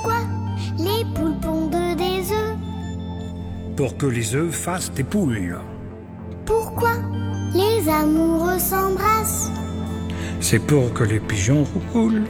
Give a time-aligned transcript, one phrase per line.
[0.00, 0.20] Pourquoi
[0.78, 2.56] les poules pondent des œufs
[3.76, 5.58] Pour que les œufs fassent des poules.
[6.46, 6.92] Pourquoi
[7.52, 9.50] les amoureux s'embrassent
[10.40, 12.24] C'est pour que les pigeons roulent.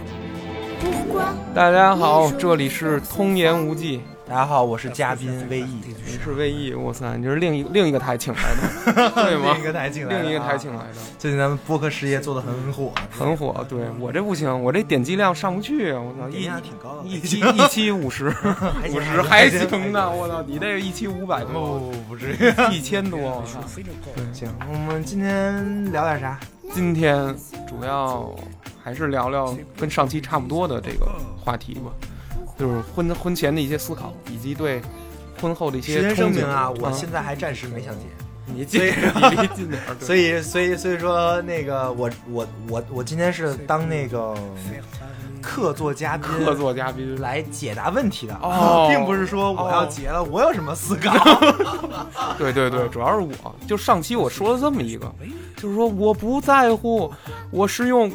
[0.80, 4.00] Pourquoi 大家好，这里是通言无忌，
[4.32, 9.52] 大家好，我是嘉宾威毅，你是魏毅，哇塞，你这是另一 另一个台请来的， 对吗？
[9.55, 13.66] 另一个台请来的另一个台啊请来的，最近咱们播客事业做的很火，很火。
[13.67, 15.99] 对我这不行，我这点击量上不去啊！
[15.99, 18.27] 我操，一点击量挺高的一期 一期五十，
[18.94, 20.09] 五十还还行呢。
[20.09, 22.73] 我操，你这个一期五百不多，不不不至于。
[22.73, 23.59] 一千多，我操！
[24.32, 26.40] 行，我们今天聊点啥？
[26.73, 27.35] 今天
[27.68, 28.34] 主要
[28.82, 31.05] 还是聊聊跟上期差不多的这个
[31.43, 31.91] 话题吧，
[32.61, 34.79] 就是婚婚前的一些思考，以及对
[35.41, 38.05] 婚后的一些事先声明啊，我嗯现在还暂时没想结，
[38.53, 44.35] 你近你离近点儿， 所以所以所以说那个我我我我今天是当那个
[45.41, 51.12] 客座嘉宾，客座嘉宾来解答问题的哦并不是说我要结了，我有什么思考？
[52.37, 55.12] 对对对，主要是我，就上期我说了这么一个，
[55.57, 57.12] 就是说我不在乎，
[57.49, 58.12] 我是用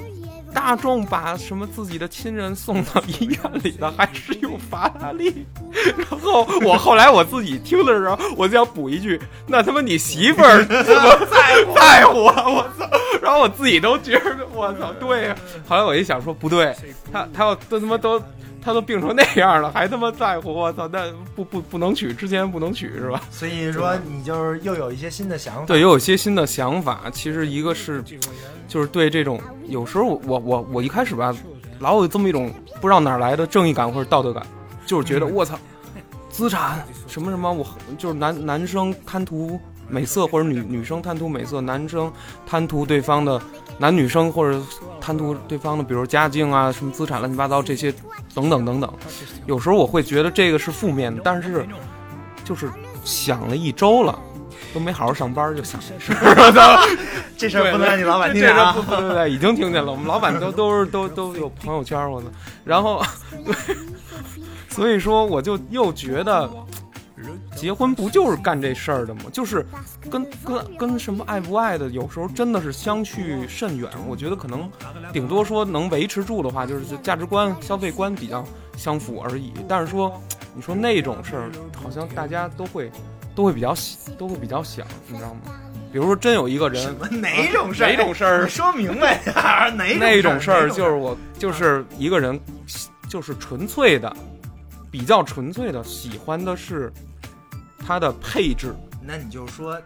[0.56, 5.46] 大众把什么自己的亲人送到医院里的，还是用法拉利？
[6.10, 12.44] 然后我后来我自己听的时候，我就要补一句，那他妈你媳妇儿怎么在在乎啊？
[12.48, 12.88] 我操！
[13.20, 15.36] 然后我自己都觉得我操，对呀、
[15.68, 16.74] 后来我一想说不对，
[17.12, 18.18] 他他要都他妈都。
[18.66, 20.52] 他都病成那样了，还他妈在乎？
[20.52, 23.22] 我操，那不不不能娶，之前不能娶是吧？
[23.30, 27.02] 所以说你就是又有一些新的想法，对，又有一些新的想法。
[27.12, 28.02] 其实一个是，
[28.66, 31.32] 就是对这种有时候我我我我一开始吧，
[31.78, 34.44] 老有这么一种不知道哪儿来的正义感或者道德感，
[34.84, 35.56] 就是觉得我操，
[36.28, 37.64] 资产什么什么，我
[37.96, 42.12] 就是男男生贪图美色或者女女生贪图美色，男生
[42.44, 43.40] 贪图对方的
[43.78, 44.60] 男女生或者
[45.00, 47.92] 贪图对方的，比如家境啊、什么资产乱七八糟这些
[48.34, 48.92] 等等等等。
[49.46, 51.66] 有时候我会觉得这个是负面的，但是
[52.44, 52.70] 就是
[53.04, 54.18] 想了一周了。
[54.74, 56.98] 都没好好上班就想这事儿，
[57.34, 58.96] 这事儿不能让你老板听见啊这这不！
[58.96, 59.90] 不不不，已经听见了。
[59.90, 62.26] 我们老板都都是都都有朋友圈，我操。
[62.62, 63.02] 然后，
[63.42, 63.54] 对，
[64.68, 66.50] 所以说我就又觉得，
[67.56, 69.22] 结婚不就是干这事儿的吗？
[69.32, 69.64] 就是
[70.10, 73.90] 跟跟跟什么爱不爱的，有时候真的是相去甚远。
[74.06, 74.70] 我觉得可能
[75.12, 78.44] 顶多说能维持住的话，就是价值观、消费观比较
[78.76, 79.52] 相符而已。
[79.66, 80.12] 但是说，
[80.54, 81.50] 你说那种事儿，
[81.82, 82.90] 好像大家都会
[83.34, 85.40] 都会比较喜都会比较想，你知道吗？
[85.92, 87.88] 比如说，真有一个人什么哪种事儿？
[87.88, 92.38] 哪种事儿你说明白点儿，哪 那种事儿就是我就是一个人，
[93.08, 94.14] 就是纯粹的，
[94.90, 96.92] 比较纯粹的喜欢的是
[97.86, 99.80] 他的配置，那你就说，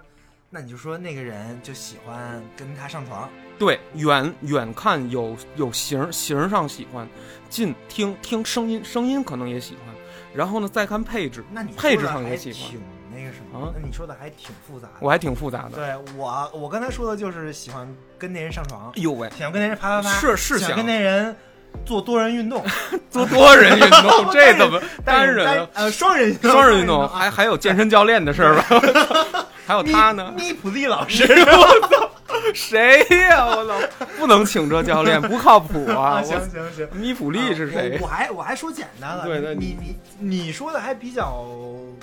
[0.48, 3.28] 那你就说那个人就喜欢跟他上床，
[3.58, 7.06] 对，远远看有有形儿形儿上喜欢，
[7.50, 9.94] 近听听声音声音可能也喜欢，
[10.34, 12.70] 然后呢再看配置，那你配置上也喜欢。
[12.70, 12.80] 挺
[13.12, 14.94] 那个什么啊，那你说的还挺复杂的。
[15.00, 15.76] 我还挺复杂的。
[15.76, 17.86] 对我，我刚才说的就是喜欢
[18.16, 20.76] 跟那人上床，哎呦喂，想跟那人啪啪啪，是是想想。
[20.78, 21.36] 跟那人
[21.84, 22.64] 做多人运动，
[23.10, 25.68] 做多人运动， 这怎么单人啊？
[25.74, 29.46] 呃双人双人运动啊 还还有健身教练的事儿吧？
[29.66, 30.32] 还有他呢？
[30.36, 32.10] 咪普利老师我操，
[32.54, 36.18] 谁呀、我操，不能请这教练，不靠谱啊！
[36.18, 36.88] 啊，行行行。
[36.92, 38.10] 米普利是谁我我？
[38.10, 41.46] 还我还说简单了，对对你你你说的还比较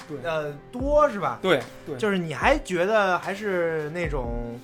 [0.07, 1.39] 对呃多是吧？
[1.41, 4.57] 对对，就是你还觉得还是那种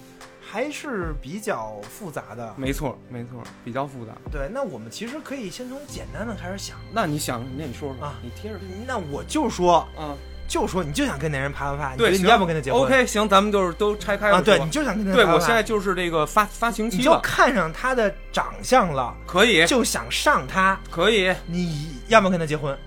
[0.54, 2.54] 还是比较复杂的。
[2.56, 4.12] 没错没错，比较复杂。
[4.32, 6.78] 对，那我们其实可以先从简单的开始想。
[6.92, 10.14] 那你想，那你说说啊你贴着那我就说，啊，
[10.48, 14.42] 就说你就想跟那人啪啪啪，对，你要不跟他结婚 OK，行，咱们就是都拆开了啊？
[14.46, 21.34] 对，你就想跟他对我现在就是这个发发情你就期了，看上他的长相了，可以就想上他，可以。
[21.48, 22.78] 你要不要跟他结婚？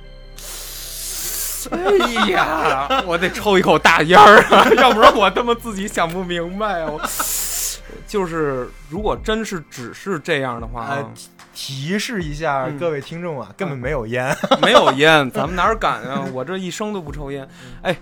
[1.73, 6.93] 哎呀，我得抽一口大烟儿啊， 要不然我他妈自己想不明白啊！
[6.93, 7.01] 我
[8.07, 10.99] 就是，如果真是只是这样的话
[11.55, 14.37] 提示一下嗯各位听众啊，根本没有烟。
[14.61, 16.25] 没有烟，咱们哪儿敢啊？
[16.33, 17.49] 我这一生都不抽烟。
[17.83, 17.97] 哎，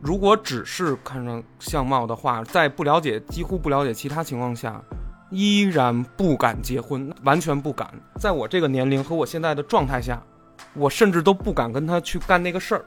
[0.00, 4.78] 如果只是看上相貌的话，在不了解、几乎不了解其他情况下，
[5.30, 7.88] 依然不敢结婚，完全不敢。
[8.20, 10.22] 在我这个年龄和我现在的状态下，
[10.74, 12.84] 我甚至都不敢跟他去干那个事儿。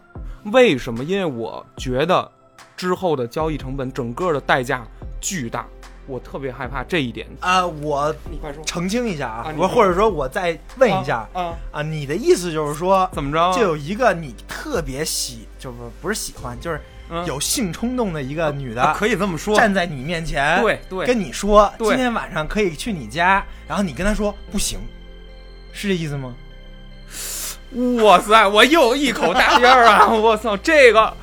[0.51, 1.03] 为什么？
[1.03, 2.31] 因为我觉得
[2.77, 4.85] 之后的交易成本、整个的代价
[5.19, 5.65] 巨大，
[6.07, 7.27] 我特别害怕这一点。
[7.39, 13.53] 啊，我你快说，澄清一下啊我或者说我再问一下啊，啊，你的意思就是说，怎么着？
[13.53, 16.79] 就有一个你特别喜，就是不是喜欢，就是
[17.09, 24.79] 嗯有性冲动的一个女的，啊可以这么说，站在你面前，对对跟你说今天晚上可以去你家，然后你跟她说不行，
[25.71, 26.33] 是这意思吗？
[28.01, 30.07] 哇塞，我又一口大烟儿啊！
[30.15, 31.13] 我操，这个，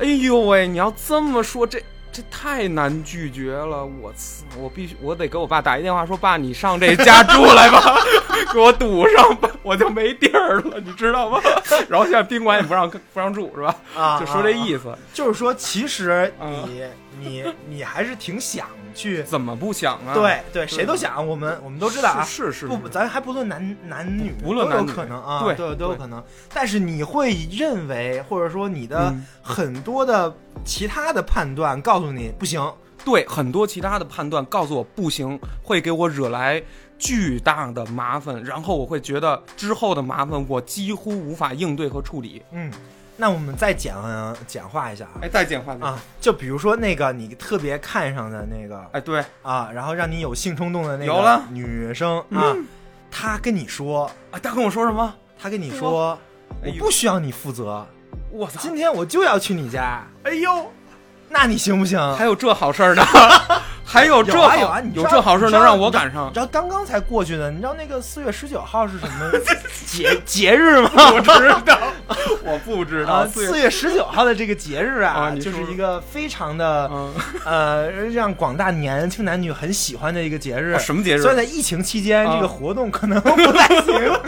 [0.00, 1.80] 哎呦喂，你要这么说，这
[2.12, 3.84] 这太难拒绝了。
[3.84, 7.80] 我操，我必须，我得给我爸打一电话说，爸，你上这家住来吧，
[8.52, 11.40] 给我堵上吧， 我就没地儿了，你知道吗？
[11.88, 13.74] 然后现在宾馆也不让不让住，是吧？
[13.96, 14.94] 啊就说这意思。
[15.14, 16.84] 就是说，其实嗯你
[17.20, 20.14] 你 你还是挺想去，怎么不想啊？
[20.14, 26.22] 对对，谁都想，我们我们都知道啊，是是是不，咱还不论男男女，不论都有可能啊，对都有都有可能。
[26.52, 32.72] 但是你会认为，或者说你的嗯很多的其他的判断告诉你不行，
[33.04, 36.62] 对很多其他的判断告诉我不行，会给我惹来
[36.98, 42.42] 巨大的麻烦，然后我会觉得之后的麻烦我几乎无法应对和处理。
[42.52, 42.70] 嗯，
[43.16, 43.94] 那我们再简
[44.46, 45.20] 简化一下啊。
[45.22, 51.44] 哎，再简化点啊，就比如说那个你特别看上的那个哎，对，啊，然后让你有性冲动的那个了。
[51.50, 52.56] 女生啊，
[53.10, 55.14] 她跟你说，啊，她跟我说什么？
[55.38, 56.18] 她跟你说，
[56.62, 57.86] 我不需要你负责，
[58.30, 58.60] 我操！
[58.60, 60.72] 今天我就要去你家，哎呦，
[61.32, 61.98] 那你行不行？
[62.16, 63.02] 还有这好事儿呢？
[63.84, 66.40] 还有这好有啊有啊，你有这好事能让我赶上你知？
[66.40, 69.30] 道刚刚才过去的，你知道那个四月十九号是什么
[69.86, 70.90] 节节日吗？
[71.12, 71.28] 我知
[71.66, 71.78] 道，
[72.42, 73.12] 我不知道。
[73.12, 77.12] 啊，四月十九号的这个节日啊啊，就是一个非常的嗯，
[77.44, 80.70] 呃，让广大年轻男女很喜欢的一个节日。
[80.72, 84.20] 啊什么节日虽然在疫情期间，啊这个活动可能不太行，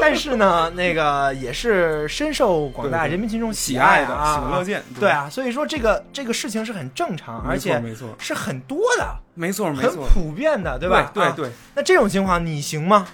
[0.00, 11.02] 但是呢，那个也是深受广大人民群众喜爱爱的啊喜闻乐见对啊，所以说这个这个事情是很正常，而且没错是很多的、没错没很错，普遍的，对吧？
[11.02, 11.52] 啊对对。
[11.76, 13.06] 那这种情况你行吗？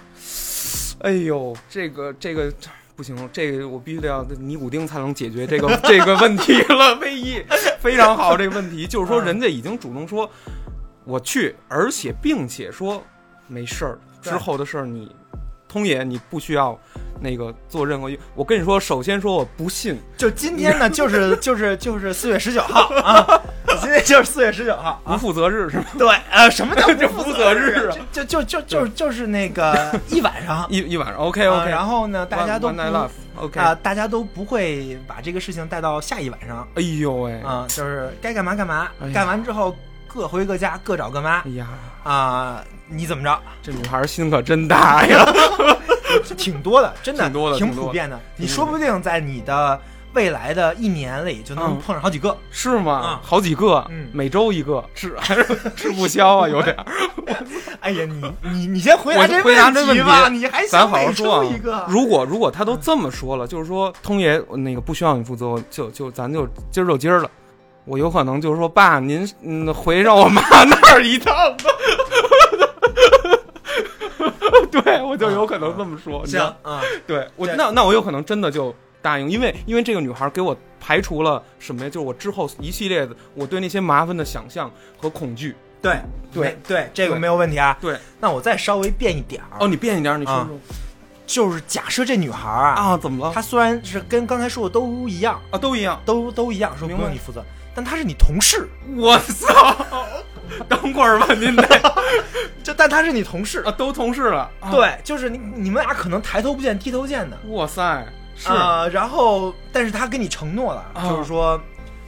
[1.01, 2.51] 哎呦，这个这个
[2.95, 6.95] 不行，这个我必须得要尼古丁才能解决这个这个问题了。
[6.95, 7.39] 唯一
[7.79, 10.27] 非常好，这个问题就是说，嗯人家已经主动说
[11.03, 13.03] 我去，而且并且说
[13.45, 15.15] 没事儿，之后的事儿你
[15.67, 16.75] 通爷你不需要
[17.19, 18.09] 那个做任何。
[18.35, 23.41] 我跟你说，首先说我不信， 就今天呢， 就是就是就是四月十九号啊，
[23.81, 25.13] 今天就是四月十九号啊。
[25.13, 25.85] 不负责日是吗？
[25.97, 27.97] 对，呃，什么叫不负责日啊？
[28.11, 30.65] 就就就就就是那个一晚上。
[30.69, 36.67] 一一晚上，OK 啊 OK，然后呢，大家都 love，OK，啊，大家都不会把这个事情带到下一晚上。
[36.75, 39.75] 哎呦喂，啊，就是该干嘛干嘛哎，干完之后
[40.07, 41.39] 各回各家，各找各妈。
[41.39, 41.67] 哎呀，
[42.03, 43.39] 啊，你怎么着？
[43.61, 45.25] 这女孩心可真大呀！
[46.37, 48.19] 挺多的，真的挺多的挺普遍的。
[48.35, 49.79] 你说不定在你的
[50.13, 52.35] 未来的一年里就能嗯碰上好几个。
[52.51, 52.93] 是吗？
[52.93, 55.45] 啊好几个，嗯每周一个，吃还是
[55.75, 56.49] 吃不消啊？
[56.49, 56.75] 有点。
[57.81, 61.85] 哎呀，你你你先回答我这回答这问题吧，你还咱好好说啊一个？
[61.87, 67.29] 如果如果他都这么说了，就是说通爷那个不需要你负责，就就咱就今儿就今儿了。
[67.85, 71.68] 我有可能就是说，爸，您嗯回上我妈那儿一趟吧。
[74.71, 76.25] 对，我就有可能这么说。
[76.25, 81.89] 行道啊， 对我那那我有可能真的就答应，因为因为这个女孩给我排除了什么呀？
[81.89, 85.55] 就是我之后一系列的我对那些麻烦的想象和恐惧。
[85.81, 85.97] 对
[86.33, 87.77] 对对，这个没有问题啊。
[87.79, 90.59] 对，那我再稍微变一点儿哦，，你变一点儿，你说啊说
[91.25, 92.97] 就是假设这女孩啊，啊？
[92.97, 93.33] 怎么了？
[93.33, 96.01] 她虽然是跟刚才说的都一样，啊，都一样。
[96.03, 97.41] 都都一样，说不用你负责，
[97.73, 98.67] 但她是你同事，
[98.97, 99.75] 我操！
[100.67, 101.63] 等会儿吧，您得
[102.63, 104.49] 就但他是你同事啊，，都同事了。
[104.59, 111.59] 啊，对，就是你你们俩可能抬头不见低头见的，哇塞，是、啊，然后但是他跟你承诺了，啊就是说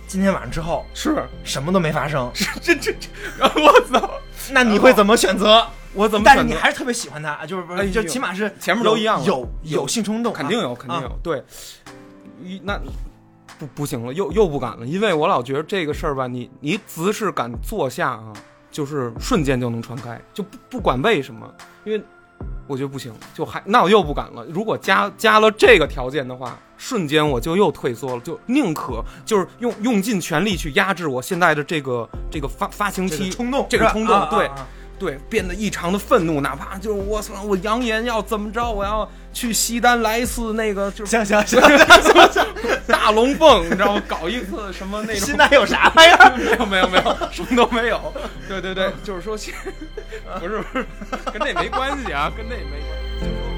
[0.07, 3.07] 今天晚上之后是什么都没发生，这这 这，
[3.39, 4.11] 我操！
[4.51, 5.65] 那你会怎么选择？
[5.93, 6.23] 我怎么？
[6.25, 7.81] 但是你还是特别喜欢他，就是不是？
[7.81, 11.07] 哎就起码是前面都一样有有有性冲动啊，肯定有，肯定有。
[11.07, 11.43] 啊对，
[12.41, 12.79] 一那
[13.61, 18.33] 不不行了，又又不敢了，因为我老觉得这个事儿吧，你你只是敢坐下啊，
[18.71, 21.47] 就是瞬间就能传开，就不不管为什么，
[21.83, 22.03] 因为
[22.65, 24.43] 我觉得不行，就还那我又不敢了。
[24.45, 34.47] 如果加加了这个条件的话，瞬间我就又退缩了，就宁可就是用用尽全力去压制我现在的这个这个发发情期这个冲动，这个冲动，对。
[34.47, 34.67] 啊啊啊
[35.01, 42.45] 对，变得异常的愤怒，哪怕就是我操，我扬言要怎么着，我要去西单来一次那个就是行行行行行，
[42.85, 44.03] 大龙凤，你知道吗？
[44.07, 46.37] 搞一次什么那种西单有啥玩意儿？
[46.37, 48.13] 没有没有没有，什么都没有。
[48.47, 49.55] 对对对，就是说现，
[50.39, 50.85] 不是不是，
[51.33, 52.79] 跟那没关系啊，跟那也没关
[53.21, 53.50] 系。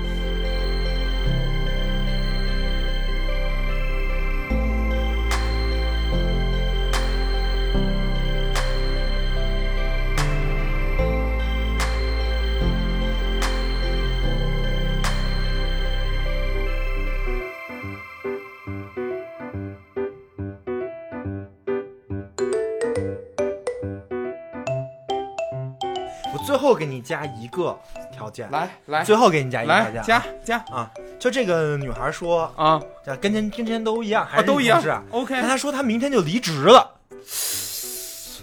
[26.54, 27.76] 最最后给你加一个
[28.12, 29.04] 条件，来来。
[29.04, 30.58] 最后给你加一个条来件，加加。
[30.72, 30.88] 啊！
[31.18, 32.80] 就这个女孩说，啊。
[33.04, 34.80] 这跟前跟前都一样，还啊，都一样。
[34.80, 35.02] 是啊。
[35.10, 36.92] OK，但她说她明天就离职了，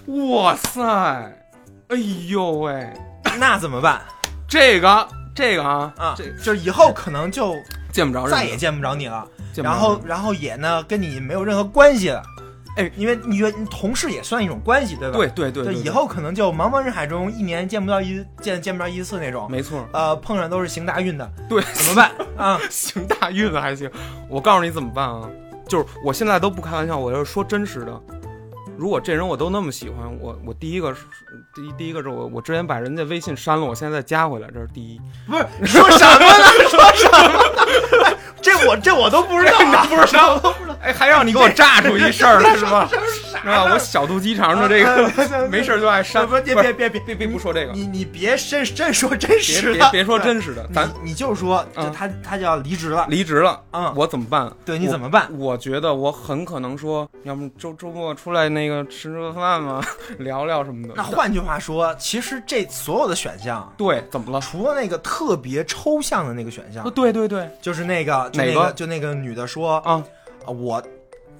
[0.07, 0.83] 哇塞，
[1.87, 2.93] 哎呦喂，
[3.39, 4.03] 那怎么办？
[4.49, 6.15] 这个这个啊啊？
[6.17, 6.25] 这。
[6.43, 7.55] 就是以后可能就
[7.93, 9.25] 见不着再也见不着你了，
[9.55, 12.21] 然后然后也呢跟你没有任何关系了。
[12.77, 15.19] 哎因为你觉得同事也算一种关系，对吧？
[15.35, 22.61] 对对对以后可能就茫茫人海中一年见不到一见见不着一次那种，没错，呃，碰上都是行大运的，对，怎么办 啊？
[22.71, 23.91] 行大运了还行。
[24.29, 25.29] 我告诉你怎么办啊？
[25.67, 28.01] 就是我现在都不开玩笑，我要是说真实的。
[28.79, 31.01] 如果这人我都那么喜欢，我我第一个是
[31.55, 34.99] 第一第一个是我我之前把人家微信删了，我现在再加回来，这是第一。
[35.27, 36.45] 不是说什么呢？
[36.69, 38.05] 说什么呢？
[38.07, 40.39] 哎这我这我都不知道啊， 不知道，
[40.83, 42.89] 哎，还让你给我炸出一事儿来 是吧？
[42.91, 43.65] 是吧？
[43.73, 54.51] 我小肚鸡肠的这个没事就爱删，不别别别别别别不说这个，你你别真真说真实的，别别说真实的，咱你你就说，他他就要离职了，离职了，嗯我怎么办？
[54.65, 55.29] 对你怎么办？
[55.39, 59.83] 我觉得我很可能说，要么周周末出来那个吃个饭嘛，
[60.19, 60.95] 聊聊什么的。
[60.97, 64.41] 那换句话说，其实这所有的选项，对，怎么了？
[64.41, 70.05] 除了那个特别抽象的那个选啊，项，对对对，就是那个哪个就那个女的说啊，啊
[70.47, 70.83] 我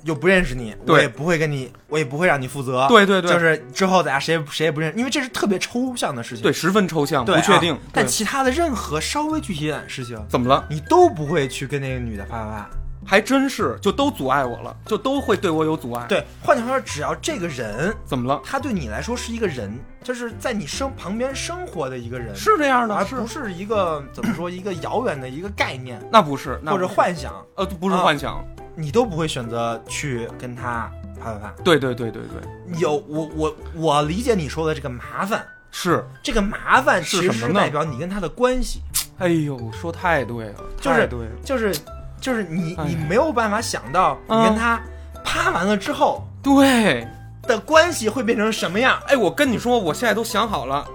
[0.05, 7.79] 又不认识你，我也不会跟你，我也不会让你负责，对对对就是之后大家谁也谁也不认识，因为这是特别抽象的事情，对，十分抽象，不确定。
[7.93, 10.65] 但其他的任何稍微具体一点的事情，怎么了？
[10.71, 12.71] 你都不会去跟那个女的啪啪啪。
[13.03, 18.41] 还真是，就都阻碍我了，就都会对我有阻碍。，对，换句话说，只要这个人怎么了？
[18.45, 19.73] 他对你来说是一个人，
[20.05, 28.45] 就是在你生旁边生活的一个人，是这样的，而不是一个怎么说一个遥远的一个概念那不是，那或者幻想，呃，不是啊幻想。
[28.75, 31.55] 你都不会选择去跟他啪啪啪。
[31.65, 36.05] 对对对对对，有我我我理解你说的这个麻烦，是。
[36.23, 38.81] 这个麻烦其实是是什么呢代表你跟他的关系，
[39.19, 41.19] 哎呦，说太对了，就是对。
[41.45, 41.75] 就是
[42.21, 44.81] 就是你哎你没有办法想到你嗯跟他
[45.25, 47.07] 啪完了之后对，
[47.43, 48.99] 的关系会变成什么样。
[49.07, 50.87] 哎，我跟你说，我现在都想好了，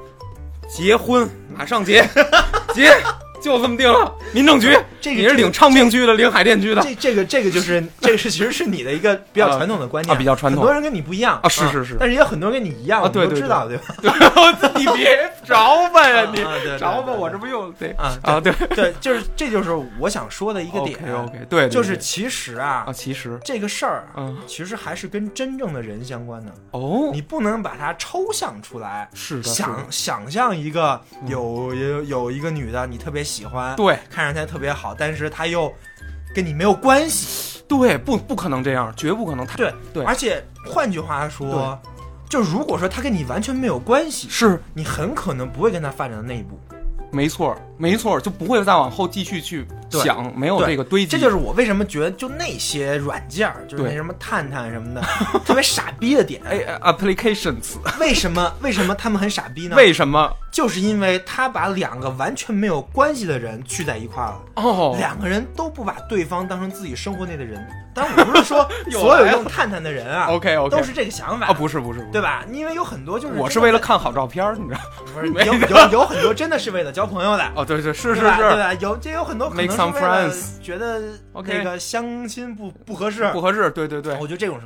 [0.67, 2.07] 结婚马上结，
[2.73, 2.91] 结
[3.45, 4.11] 就这么定了。
[4.33, 6.81] 民政局，这个你是领昌平区的，领海淀区的。
[6.81, 10.61] 这这个这个就是这个是其实是你的一个比较传统的观念，啊比较传统。
[10.61, 11.95] 很多人跟你不一样啊是是是。
[11.99, 13.77] 但是也有很多人跟你一样，对对都知道对。
[13.77, 13.95] 吧？
[14.01, 14.11] 对，
[14.75, 15.55] 你别着
[15.93, 16.37] 吧呀，你
[16.77, 17.91] 着吧，我这不又对。
[17.91, 18.39] 啊啊？
[18.39, 20.97] 对对，就是这就是我想说的一个点。
[20.97, 23.39] OK OK，对，就是其实啊啊，，其实。
[23.43, 24.37] 这个事儿啊，嗯。
[24.47, 29.07] 其实还是跟真正的人相关的，哦，你不能把它抽象出来。
[29.13, 33.97] 是的，想想象一个有有有一个女的，你特别喜欢，对。
[34.11, 35.73] 看上去特别好，但是他又
[36.35, 39.43] 跟你没有关系，对，不不可能这样，绝不可能。
[39.47, 40.03] 他对对。
[40.05, 41.75] 而且换句话说，
[42.29, 44.61] 就如果说他跟你完全没有关系，是。
[44.75, 46.59] 你很可能不会跟他发展到那一步。
[47.11, 51.07] 没错，没错，就不会再往后继续去想，没有这个堆积。
[51.07, 55.01] 这就是我为什么觉得就那些软件儿，就是那什么探探什么的，
[55.45, 56.41] 特别傻逼的点。
[56.45, 59.75] 哎呃，applications，为什么 为什么他们很傻逼呢？
[59.75, 60.31] 为什么？
[60.51, 64.39] 就是因为他把两个完全没有关系的人聚在一块儿了。
[64.55, 67.61] 哦，两个人都不把对方当成自己生活内的人，
[67.93, 72.21] 当然我不是说 所有用探探的人啊 OK，OK 都是这个想法啊，不是不是，不是对？
[72.21, 72.45] 吧？
[72.53, 74.79] 因为有很多就是我是为了看好照片儿，你知道？
[75.13, 78.21] 不是有有有很多真的是为了交朋友的，哦，对对是是是？
[78.21, 78.73] 对是，吧？
[78.75, 81.01] 有这有很多可能 Make 是 some 为了 friends 觉得
[81.33, 84.65] 那个相亲不不合适，不合适，对对对，我觉得这种是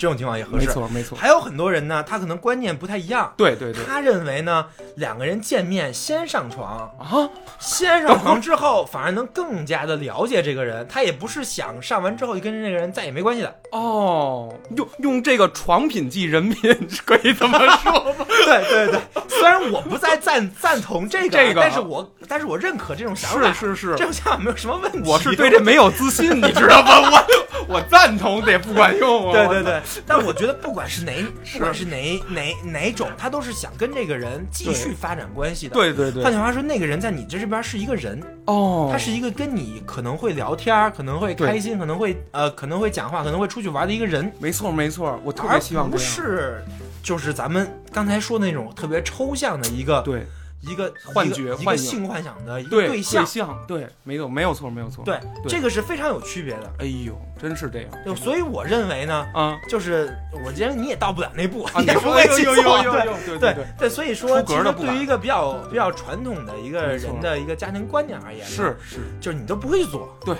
[0.00, 0.72] 这种情况也合适没。
[0.72, 3.30] 错没错，还有很多人呢，他可能观念不太一样。
[3.36, 4.64] 对对对他认为呢，
[4.96, 7.28] 两个人见面先上床，啊，
[7.58, 10.88] 先上床之后，反而能更加的了解这个人。
[10.88, 13.54] 他也不是想上完之后就跟这个人再也没关系的。
[13.72, 18.24] 哦，用用这个床品记人品可以这么说吗？
[18.46, 25.02] 对对对，虽然我不再赞赞同这个，这个但是我但是我认可这种想法，是是是这种想法没有什么问题。
[25.04, 27.00] 我是对这没有自信，你知道吗？
[27.10, 27.26] 我
[27.76, 29.32] 我赞同得不管用啊。
[29.32, 31.12] 对对对，但我觉得不管是哪
[31.52, 35.74] 不管是哪哪哪种，他都是想跟这个人继续发展关系的。
[35.74, 45.96] 对对对换句话说，那个人在你这这边是一个人，哦，他是一个跟你可能会聊天，可能会开心，可能会呃可能会讲话，可能会出去玩的一个人，没错没错，我特而别希望不。
[45.98, 46.62] 是
[47.02, 50.26] 就是咱们刚才说的那种特别抽象的一个对
[50.60, 53.64] 一个幻觉幻影个性幻想的一个对象对象。
[53.66, 55.04] 对，没有没有错没有错。
[55.04, 56.72] 对，对这个是非常有区别的。
[56.78, 60.14] 哎呦，真是这样对所以我认为呢，嗯就是
[60.44, 61.72] 我觉得你也到不了那步，啊！
[61.80, 62.62] 你也不会去有做。
[62.62, 70.34] 有有有有对对对对，所以说，其实对于一个比较比较传统的一个人的一个家庭观念而言，是，是，就是你都不会去做，对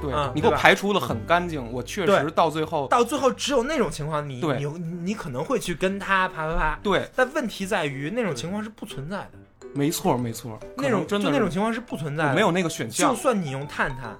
[0.00, 4.66] 对嗯，你给我排除的很干净，我确实到最后到最后只有那种情况，你对你
[5.02, 9.30] 你可能会去跟他啪啪啪，对，但问题在于那种情况是不存在的。
[9.74, 14.16] 没错没错，那种真就那种情况是不存在的，没有那个选项就，算你用探探，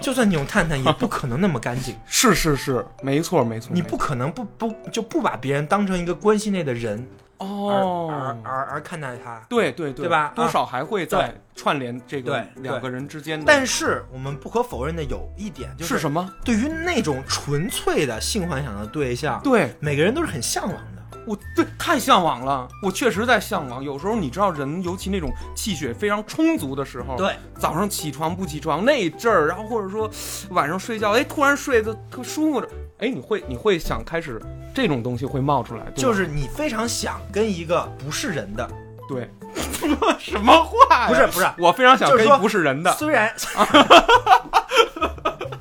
[0.00, 1.94] 就算你用探探，也不可能那么干净。
[2.06, 7.06] 是是是，没错没错，你不可能不不就不把别人当成一个关系内的人
[7.38, 9.38] 而、哦而而而看待他。
[9.48, 16.32] 对对对对吧啊多少还会在串联这个对两个人之间的，但是我们不可否认的有一点，就是什么？
[16.42, 20.95] 对于那种纯粹的性幻想的对象，对每个人都是很向往的。
[21.26, 23.82] 我对太向往了，我确实在向往。
[23.82, 30.08] 有时候你知道，人尤其那种气血非常充足的时候，对，早上起床不起床那一阵儿，然后或者说
[30.50, 32.68] 晚上睡觉，哎，突然睡得特舒服着，
[32.98, 34.40] 哎，你会你会想开始
[34.72, 38.70] 这种东西会冒出来，就是你非常想跟一个不是人的，
[39.08, 39.28] 对，
[40.18, 41.08] 什么话？
[41.08, 43.34] 不是不是，我非常想跟不是人的，虽然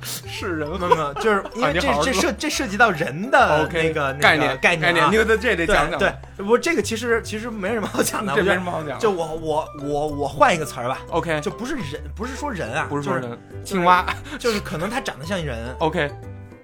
[0.06, 0.70] 是人。
[0.70, 9.00] 吗没有，就是 因为这这涉这涉及到人的那个那个概念概概念啊你这这得对讲讲，对，不，这个其实其实没什么好讲的， 这没什么好讲。
[9.00, 14.06] 就我我我我换一个词儿吧，OK，就不是人，不是说人啊，不是说人，青蛙。
[14.38, 16.12] 就是可能它长得像人，OK。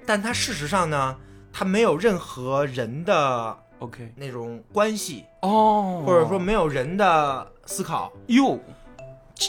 [0.06, 1.16] 但它事实上呢，
[1.54, 8.60] 它没有任何人的 OK 那种关系，哦，或者说没有人的思考，哟，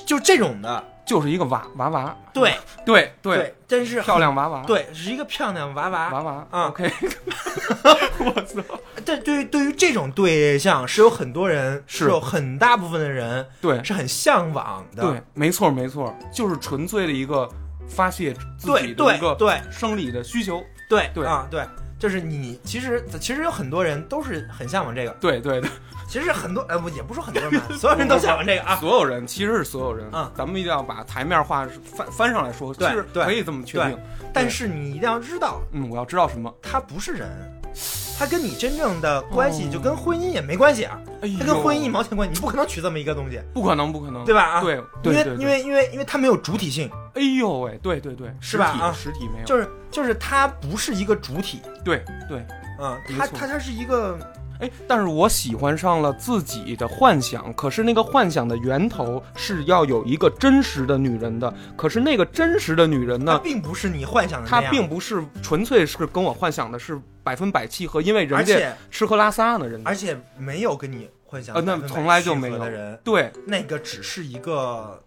[0.07, 2.55] 就这种的，就是一个娃娃娃，对。
[2.85, 6.11] 对对，真是漂，亮娃娃，对，是一个漂亮娃娃。
[6.11, 6.91] 娃娃啊 OK，
[8.19, 8.61] 我操，
[9.05, 12.09] 但对于对于这种对象，是有很多人，是。
[12.09, 13.83] 有很大部分的人对。
[13.85, 15.03] 是很向往的。
[15.03, 17.49] 对，没错没错，就是纯粹的一个
[17.89, 19.63] 发泄自对己的一个对对。
[19.71, 21.25] 生理的需求，对对。
[21.25, 21.65] 啊，对，
[22.03, 25.13] 就是你其实其实有很多人都是很向往这个。
[25.21, 25.71] 对对对，
[26.11, 28.75] 其实很多呃，不也不说很多人吧，所有人都向往这个啊。
[28.83, 33.97] 所有人其实是所有人，嗯咱们一定要把台面话翻翻上来说，对其实可以这么确定，
[34.35, 37.31] 但是你一定要知道，嗯，我要知道什么，他不是人，
[38.19, 44.43] 他跟你真正的关系哦就跟婚姻也没关系啊，哎呦他跟婚姻一毛钱关系，你不可能娶这么一个东西，不可能不可能，对吧？
[44.43, 48.67] 啊，对因对对，为因为因为因为它没有主体性，哎呦喂，对对对，是吧？
[48.67, 52.45] 啊实体实体没有，就是就是它不是一个主体，对对，
[52.81, 53.39] 嗯，它没错。
[53.39, 54.19] 它它是一个
[54.61, 69.89] 哎，但是我喜欢上了自己的幻想，可是那个幻想的源头是要有一个真实的女人的，可是那个真实的女人它呢，并不是你幻想的那她样，并不是纯粹是跟我幻想的是百分百契合，因为人家吃喝拉撒呢，人家。
[69.89, 72.59] 而且没有跟你幻想呃那从来就没有。
[72.59, 73.33] 的人，对。
[73.47, 75.01] 那个只是一个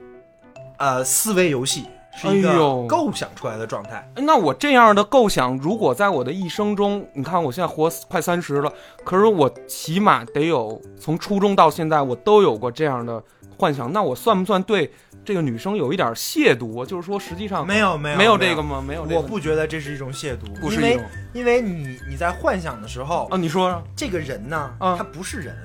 [0.77, 2.53] 呃思维游戏，是一个
[2.87, 4.09] 构想出来的状态。
[4.15, 8.71] 哎那我这样的构想，如果在我的一生中，你看我现在活快三十了，
[9.03, 13.21] 可是我起码得有从初中到现在，我都有过这样的
[13.57, 14.91] 幻想，那我算不算对
[15.25, 16.85] 这个女生有一点亵渎？
[16.85, 18.81] 就是说，实际上没有没有没有这个吗？
[18.81, 25.57] 没有这个，我不觉得这是一种亵渎，因为不是一种因为你你在幻想的时候，啊，你说说这个人呢，啊他不是人，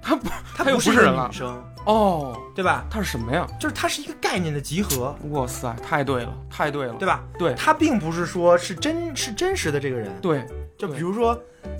[0.00, 2.86] 他不他不是人了女生，哦，对吧？
[2.88, 3.46] 他是什么呀？
[3.58, 7.24] 就是他是一个概念的集合，哇塞，太对了，太对了，对吧？
[7.38, 10.46] 对他并不是说是真是真实的这个人，对
[10.78, 11.38] 就比如说，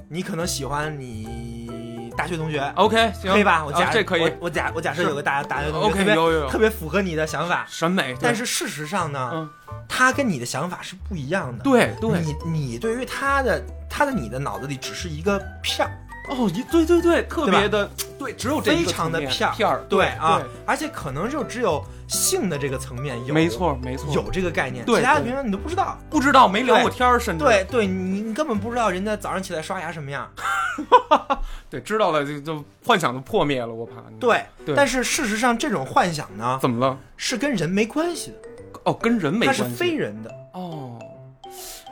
[0.09, 1.88] 你可能喜欢你
[2.19, 3.65] 大学同学，，OK，行，可以吧？
[3.65, 4.23] 我假、啊这可以。
[4.23, 6.51] 我我假我假设有个大大学同学 OK，特别有有有。
[6.51, 9.49] 特别符合你的想法，审美，但是事实上呢，嗯，
[9.89, 11.63] 他跟你的想法是不一样的。
[11.63, 15.95] 对对，你你对于他的他的你的脑子里只是一个片儿，
[16.29, 25.99] 哦，一对对对，特别的，对，只有这个层面常的片儿片儿，对啊对，而且可能就只有性的这个层面有，没错没错，有这个概念，对对其他的平常你都不知道。
[26.11, 30.31] 不知道没聊过天儿，甚至对对，你你根本不知道人家早上起来刷牙什么样。
[31.71, 33.95] 对，知道了就就幻想都破灭了，我怕。
[34.21, 36.99] 对，对但是事实上这种幻想呢，怎么了？
[37.17, 38.49] 是跟人没关系的，
[38.85, 39.63] 哦，跟人没关系。
[39.63, 40.35] 它是非人的。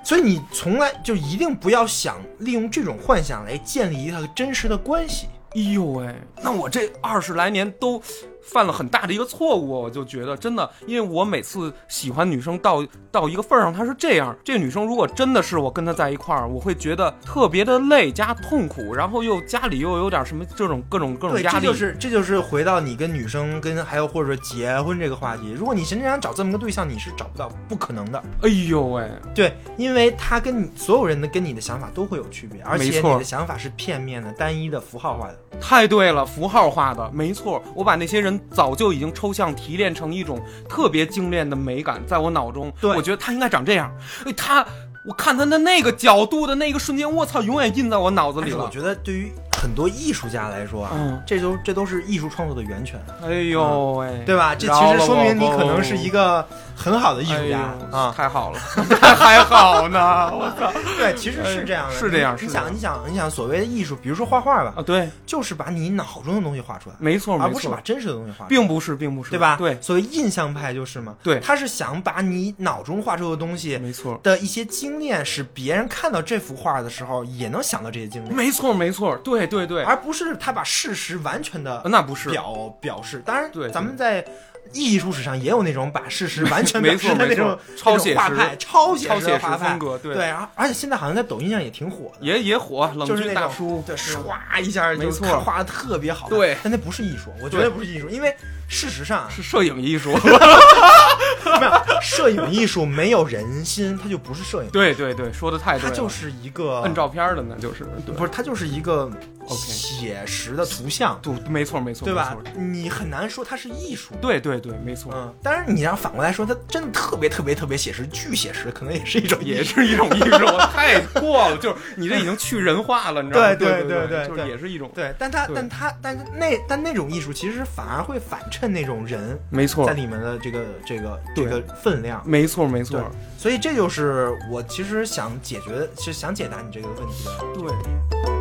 [0.07, 5.27] 所以你从来就一定不要想利用这种幻想来建立一个真实的关系。
[5.57, 8.01] 哎呦喂，那我这二十来年都
[8.47, 25.53] 犯了很大的一个错误，我就觉得真的，因为我每次喜欢女生到到一个份儿上，她是这样，这个女生如果真的是我跟她在一块儿，我会觉得特别的累加痛苦，然后又家里又有点什么这种各种各种，压力，这就是这就是回到你跟女生跟还有或者说结婚这个话题。
[25.53, 28.23] 如果你真正想找这么个对象，你是找不到，不可能的。
[28.43, 35.39] 哎呦喂，对，因为他跟你所有人的跟你的想法都会有区别，而且你的想法是片面的、单一的、符号化的。
[35.61, 37.63] 太对了，符号化的，没错。
[37.75, 43.93] 我把那些人早就已经抽象提炼成一种特别精炼的美感，在我脑中，对我觉得他应该长这样。
[44.25, 44.67] 哎，他，
[45.07, 48.65] 我看他的那个角度的那个瞬间，我操，永远印在我脑子里了。
[48.65, 54.55] 我觉得对于很多艺术家来说啊，嗯这都这都是艺术创作的源泉，哎呦喂，对吧？
[54.55, 57.75] 这其实说明你可能是一个很好的艺术家。
[57.93, 58.13] 哎啊。
[58.17, 58.59] 太好了，
[59.17, 60.73] 还好呢，我操。
[60.99, 64.83] 对，其实是这样的，是这样你你想，你想，你想，所谓的艺术，比如说画画吧，啊！
[64.83, 69.57] 对，就是把你脑中的东西画出来，没错，没错而不是把，真实的东西画出来，并不是，并不是，对吧？
[69.57, 71.41] 对，所谓印象派就是嘛，对。
[71.41, 83.23] 他是想把你脑中画出的东西没错，的一些经验，使别人看到这幅画的时候也能想到这些经验，没错，没错，对对对，而不是他把事实完全的那不是，表表示。
[83.25, 83.71] 当然，对。
[83.71, 84.25] 咱们在
[84.73, 89.69] 艺术史上也有那种把事实完全表没错示的那种超写画派、超写实实的画派。
[89.71, 89.79] 风。
[89.79, 95.41] 格，对，对，然后而且现在好像在抖音上也挺火的，也也火，冷峻就是那大叔，对，唰一下就没错。
[95.41, 96.29] 画的特别好。
[96.29, 96.57] 对。
[96.63, 98.35] 但那不是艺术，我觉得不是艺术，因为
[98.69, 100.13] 事实上啊是摄影艺术，
[101.61, 109.11] 没有摄影艺术没有人心，它就不是摄影，对对对，说的太对了，它就是一个摁照片的，那就是对，不是，它就是一个
[109.49, 112.37] 写实的图像，对，没错没错，对吧？
[112.57, 114.15] 你很难说它是艺术。
[114.21, 119.63] 对对对，没错，嗯，当然你要反过来说，它真的特别特别特别写实，巨写实，可能也是一种也。
[119.67, 123.55] 是一种艺术， 太过了，就是你这已经去人化了，你知道吗？
[123.55, 132.23] 对对对对对就是也是一种，对，但它但它但是那但那种艺术其实反而会反衬那种人没错在，里面的这个这个这对个分量。
[132.25, 133.01] 没错没错，
[133.39, 137.31] 所以这就是我其实想解决，其实想解答你这个问题的。
[137.55, 138.36] 对。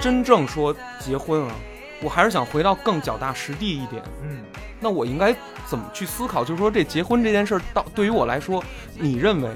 [0.00, 1.54] 真正说结婚啊，
[2.02, 4.02] 我还是想回到更脚踏实地一点。
[4.22, 4.38] 嗯，
[4.78, 5.34] 那我应该
[5.66, 6.44] 怎么去思考？
[6.44, 8.62] 就是说，这结婚这件事儿，到对于我来说，
[8.98, 9.50] 你认为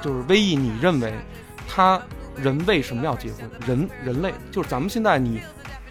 [0.00, 1.14] 就是威毅，你认为
[1.68, 2.00] 他
[2.36, 3.50] 人为什么要结婚？
[3.66, 5.40] 人人类就是咱们现在你，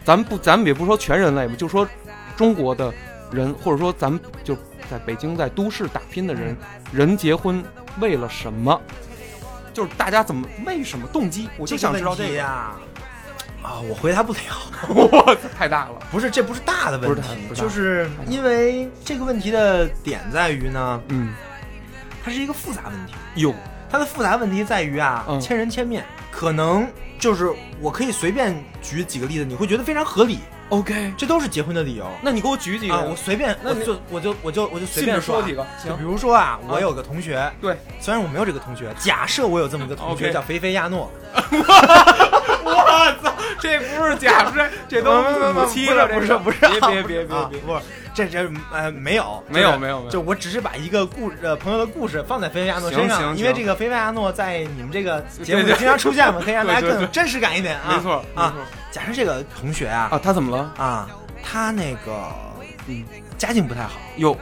[0.04, 1.88] 咱们不，咱们也不说全人类吧，就说
[2.36, 2.93] 中国的
[3.32, 4.56] 人，或者说咱们就
[4.89, 6.56] 在北京在都市打拼的人，
[6.91, 7.63] 人结婚
[7.99, 8.80] 为了什么？
[9.73, 11.47] 就是大家怎么为什么动机？
[11.58, 12.30] 我就想知道这个。
[12.30, 12.71] 这个问题呀。
[13.62, 14.39] 啊，我回答不了。
[14.89, 15.91] 我，太大了。
[16.12, 21.34] 不是，这不是大的问题就是因为这个问题的点在于呢，嗯，
[22.24, 23.13] 它是一个复杂问题。
[23.36, 23.54] 有
[23.89, 26.88] 它的复杂问题在于啊，嗯千人千面，可能
[27.19, 31.13] 就是我可以随便举几个例子，你会觉得非常合理，OK。
[31.17, 32.06] 这都是结婚的理由。
[32.21, 35.63] 那你给我举几个啊，我随便，那就我就我就我就随随便说几个。
[35.78, 41.12] 行就比，如说啊，我有个同学，对，虽然我没有这个同学，假设我有这么一个同学叫菲菲亚诺，
[42.91, 47.82] 我操，这不是假摔，这都五期了，不是不是，别别别别不是，
[48.13, 57.95] 这这呃没有没有没有没有就我只是把一个故呃朋友的故事放在菲菲亚诺身上，因为这个菲菲亚诺在你们这个节目里经常出现嘛， 可以让大家更有真实感一点啊。
[57.95, 58.63] 没错没啊错。
[58.91, 60.71] 假设这个同学啊啊，他怎么了？
[60.77, 61.10] 啊，
[61.41, 62.30] 他那个
[62.88, 63.06] 嗯，
[63.38, 64.38] 家境不太好，有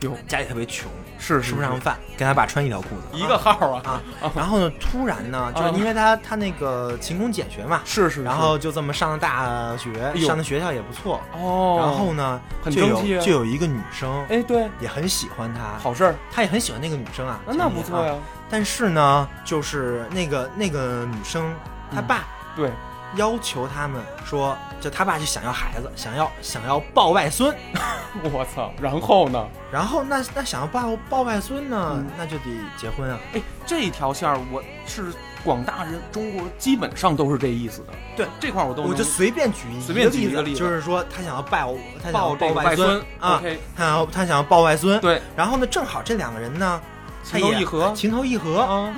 [0.00, 4.32] 有家里特别穷，是吃不上饭，跟他爸穿一条裤子，一个号啊，啊。
[4.34, 11.20] 然后呢，突然呢，就是因为他他那个勤工俭学嘛，是是，然后就这么上了大学，上的学校也不错。
[11.32, 18.12] 哦，然后呢，很就争气啊有就有一个女生，哎对，也很喜欢他，好事儿，他也很喜欢那个女生啊，那那不错呀。
[18.12, 18.18] 呀，
[18.50, 21.54] 但是呢，就是那个那个女生，
[21.94, 22.70] 她爸对，
[23.14, 27.54] 要求他们说，就他爸就想要孩子，想要想要抱外孙，
[28.22, 29.46] 我操，然后呢？
[29.72, 32.06] 然后那那想要抱抱外孙呢，嗯。
[32.18, 32.44] 那就得
[32.76, 33.18] 结婚啊。
[33.32, 35.12] 哎，这一条线儿我是
[35.44, 38.26] 广大人中国基本上都是这意思的，对。
[38.40, 40.58] 这块儿我都我就随便举一随便举一个例子。
[40.58, 43.42] 就是说他想要抱他想要抱外孙啊
[43.76, 46.80] 他想要他想要抱外孙，对，然后呢，正好这两个人呢，
[47.22, 47.92] 情投意合。
[47.94, 48.94] 情投意合，啊。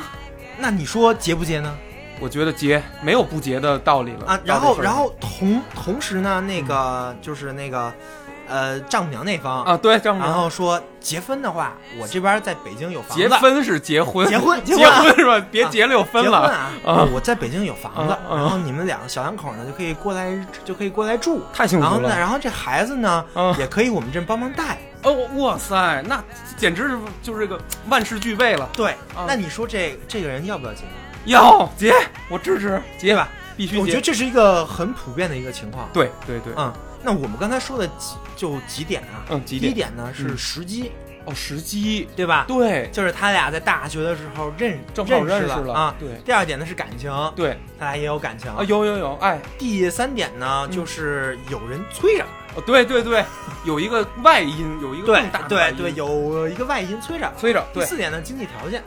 [0.59, 1.77] 那你说结不结呢？
[2.21, 7.93] 我觉得结没有不结的道理了啊，然后然后同同时呢，那个就是那个
[8.49, 10.31] 呃丈母娘那方，啊，对，丈母娘。
[10.33, 15.47] 然后说结婚的话，我这边在北京有房子，结婚是结婚，结婚结结婚啊是吧？
[15.51, 16.31] 别结了又分了。
[16.31, 17.09] 结婚啊，啊。
[17.13, 22.19] 我在北京有房子然后你们两个小两口呢就可以过来就可以过来住，太幸然后呢，福了！
[22.19, 23.55] 然后这孩子呢啊。
[23.59, 26.23] 也可以我们这帮忙带，哦，哇塞，那
[26.57, 28.69] 简直是就是这个万事俱备了。
[28.73, 30.83] 对啊，那你说这这个人要不要结？
[31.29, 31.93] 要结，
[32.29, 33.81] 我支持结吧，必须结。
[33.81, 35.89] 我觉得这是一个很普遍的一个情况。
[35.93, 39.25] 对对对，嗯，那我们刚才说的几就几点啊？
[39.31, 39.95] 嗯，几第一点？
[39.95, 40.39] 呢是嗯。
[40.39, 40.91] 时机，
[41.25, 42.45] 哦，时机，对吧？
[42.49, 45.95] 对，就是他俩在大学的时候认正好认认识了啊。
[45.99, 46.09] 对。
[46.25, 47.59] 第二点呢是感情，对。
[47.79, 48.51] 他俩也有感情。
[48.51, 50.71] 啊，有有有，哎，第三点呢嗯。
[50.71, 53.25] 就是有人催着，哦，对对对，
[53.65, 57.33] 有一个外因，有一个对更大对对，有一个外因催着。
[57.37, 58.83] 催着，对，第四点呢经济条件，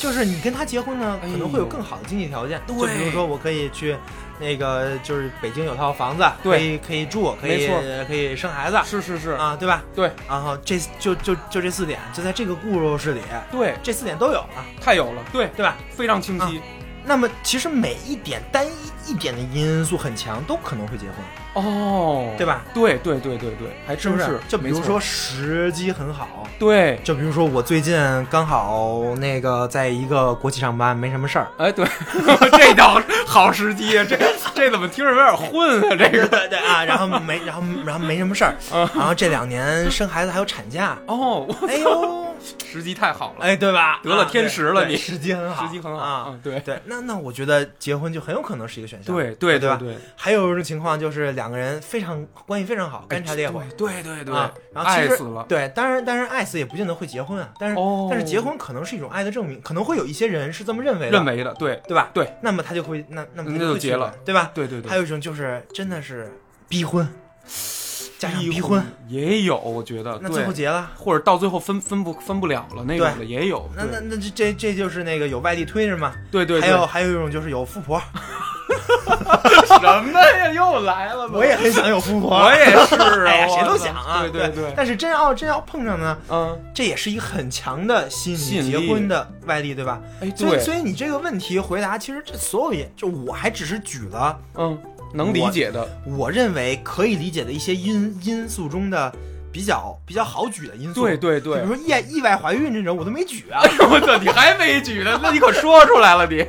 [0.00, 2.60] 就是你跟他结婚呢，可能会有更好的经济条件。
[2.66, 3.96] 就比如说，我可以去
[4.38, 6.58] 那个，就是北京有套房子，对。
[6.58, 7.68] 可以可以住，可以
[8.06, 8.78] 可以生孩子。
[8.84, 9.82] 是是是，啊，对吧？
[9.94, 10.10] 对。
[10.28, 15.76] 然后这就就就这四点，就在这个故事里，对，这四点都有了，太有了，对，对吧？
[15.90, 16.60] 非常清晰。
[17.04, 18.70] 那么其实每一点单一
[19.08, 22.62] 一点的因素很强，都可能会结婚，哦，对吧？
[22.74, 24.38] 对对对对对，还真是？
[24.46, 27.96] 就比如说时机很好，对，就比如说我最近
[28.30, 31.48] 刚好那个在一个国企上班，没什么事儿。
[31.56, 31.86] 哎，对，
[32.52, 34.04] 这倒好时机啊！
[34.08, 34.16] 这
[34.54, 35.96] 这怎么听着有点混啊？
[35.96, 38.54] 这个对对啊，然后没，然后然后没什么事儿，
[38.94, 42.26] 然后这两年生孩子还有产假，哦，哎呦，
[42.70, 44.00] 时机太好了，哎，对吧？
[44.02, 46.40] 得了啊天时了你时机很好，时机很好啊嗯。
[46.42, 49.76] 对对，那那我觉得结婚就很有可能是一个选项，对对对吧？
[49.76, 53.62] 对，还有一种情况就是两个人非常关系非常好，干柴烈火。
[53.76, 57.52] 对对对啊，然后其实爱死了，对，当然，当然，爱死也不见得会结婚啊。
[57.58, 62.10] 但是，哦但是结婚可能是一种爱的证明，可能会有一些人是这么认为的，认为的，对对吧？
[62.12, 64.50] 对，那么他就会，那那么他那就会结了，对吧？
[64.54, 66.32] 对对对，还有一种就是真的是
[66.68, 67.06] 逼婚，
[68.18, 70.90] 加上逼逼婚，也有，我觉得，那最后结了。
[70.96, 78.00] 或者到最后分分不分不了了那种的也有，那那那这这这就是那个有外地推是吗，对对，还有还有一种就是有富婆，
[79.66, 80.52] 什么呀？
[80.52, 84.72] 又来了，我也很想有富婆，我也是啊 哎呀，谁都想啊，对对对。
[84.76, 90.00] 但是真要真要碰上呢，嗯，这也是一个很强的吸引结婚的外力，对吧？
[90.20, 94.76] 哎，所以对，所以你这个问题回答，其实这所有也就我还只是举了嗯，
[95.12, 99.12] 能理解的，我认为可以理解的一些因因素中的
[99.50, 101.60] 比较比较好举的因素，对对对。
[101.60, 106.46] 比如说意意外怀孕这种，我都没举啊， 我操，你还没举呢， 那你可说出来了，你。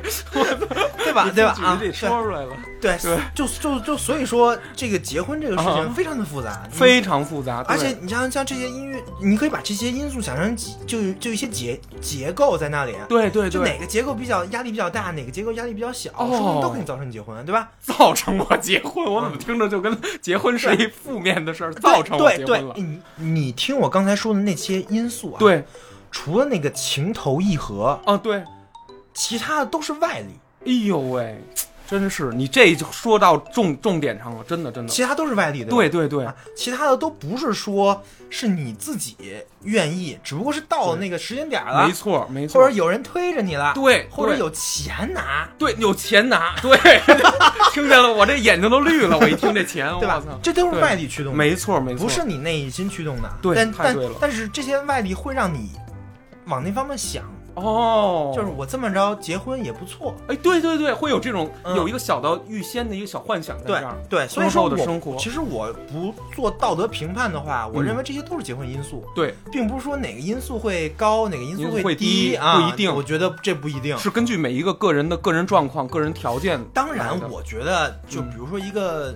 [1.02, 1.28] 对吧？
[1.34, 1.56] 对吧？
[1.60, 3.18] 啊，举得说出来了，对对。
[3.34, 5.92] 就就就所以说，这个结婚这个事情啊。
[5.96, 16.28] 非常的复杂，非常复杂，而且你像像这些音乐，你可以把这些因素想成几就就一些结结构在那里，对对对，就哪个结构比较压力比较大，哪个结构压力比较小，哦。
[16.28, 17.70] 说不定都可以造成结婚，对吧？
[17.80, 22.74] 造成我结婚，我怎么听着就跟结婚是一负面的事儿，造成我对对结婚了，
[23.16, 25.64] 你你听我刚才说的那些因素啊，，对，
[26.10, 28.42] 除了那个情投意合，啊对，
[29.14, 31.40] 其他的都是外力，哎呦喂，
[31.90, 38.00] 真是你这就说到重重点上了，真的真的，其他都是外力，的对对对啊，其他的都不是说
[38.30, 39.16] 是你自己
[39.62, 46.78] 愿意，只不过是到了那个时间点了没，错没错，或者有人推着你了，对对或者有钱拿，对有钱拿，对，
[47.74, 50.22] 听见了，我这眼睛都绿了，我一听这钱， 对吧？
[50.40, 55.72] 这都是对外力驱动的，没错没错，不是你内心驱动的，对但但太对了但是这些外力会让你
[56.46, 57.24] 往那方面想，
[57.54, 61.76] 哦，就是我这么着结婚也不错，哎，对对对，会有这种、嗯。
[61.76, 63.96] 有一个小的预先的一个小幻想在对这儿。
[64.08, 65.16] 对，所以说我的生活。
[65.16, 72.94] 其实我不做道德评判的话，我嗯认为这些都是结婚因素，对，并不是说哪个因素会高，哪个因素会低不一定。
[72.94, 73.96] 我觉得这不一定。
[73.98, 76.60] 是根据每一个个人的个人状况、个人条件。
[76.74, 79.14] 当然，我觉得就比如说一个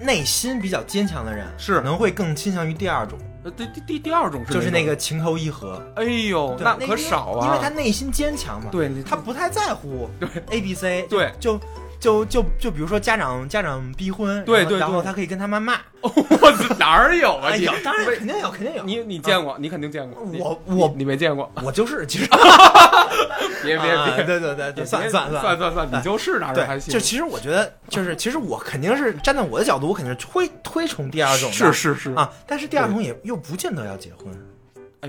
[0.00, 1.76] 内心比较坚强的人，是。
[1.76, 5.82] 可能会更倾向于第二种，呃第第第第二种是就是，那个情投意合。
[5.96, 10.10] 哎呦，那可少啊，因为他内心坚强嘛，对他不太在乎
[10.50, 11.58] A B C，对就
[12.00, 17.54] 就就就比如说家长家长逼婚，对对对然后他可以跟他妈骂， 我哪儿有啊？
[17.54, 18.82] 有，当然肯定有，肯定有。
[18.84, 19.56] 你你见过？
[19.58, 20.24] 你肯定见过。
[20.24, 21.52] 你我你我你没见过？
[21.62, 22.26] 我就是，其实
[23.62, 26.92] 别别啊别，对对对对，别算别算算算算算，你就是哪儿，还行？
[26.92, 34.26] 就其实我觉得，就是其实我肯定是站在我的角度，我肯定是推推崇第二种的，是是是，啊，但是第二种也又不见得要结婚。
[35.02, 35.08] 哎，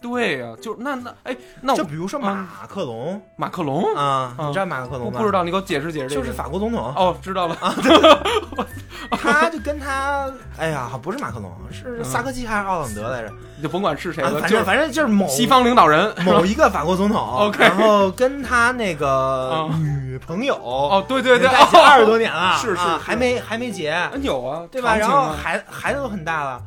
[0.00, 3.20] 对呀，就那那哎，那我就比如说马克龙。
[3.36, 5.04] 马克龙，啊，嗯你知道马克龙吗？
[5.06, 6.20] 我不知，道，你给我解释解释这个。
[6.20, 7.56] 就是法国总统，哦，知道了。
[9.10, 11.72] 他就跟他，哎呀，不是马克龙，嗯。
[11.72, 13.32] 是萨科齐还是奥朗德来着？
[13.56, 16.12] 你就甭管是谁啊，了，就是反正反正就是某西方领导人。
[16.24, 17.18] 某一个法国总统。
[17.48, 19.68] OK 然后跟他那个啊。
[19.80, 24.96] 女朋友哦，对对对，在一起二十多年了，是是还没还没结，哎有啊，对吧？
[24.96, 26.60] 然后孩孩子都很大了，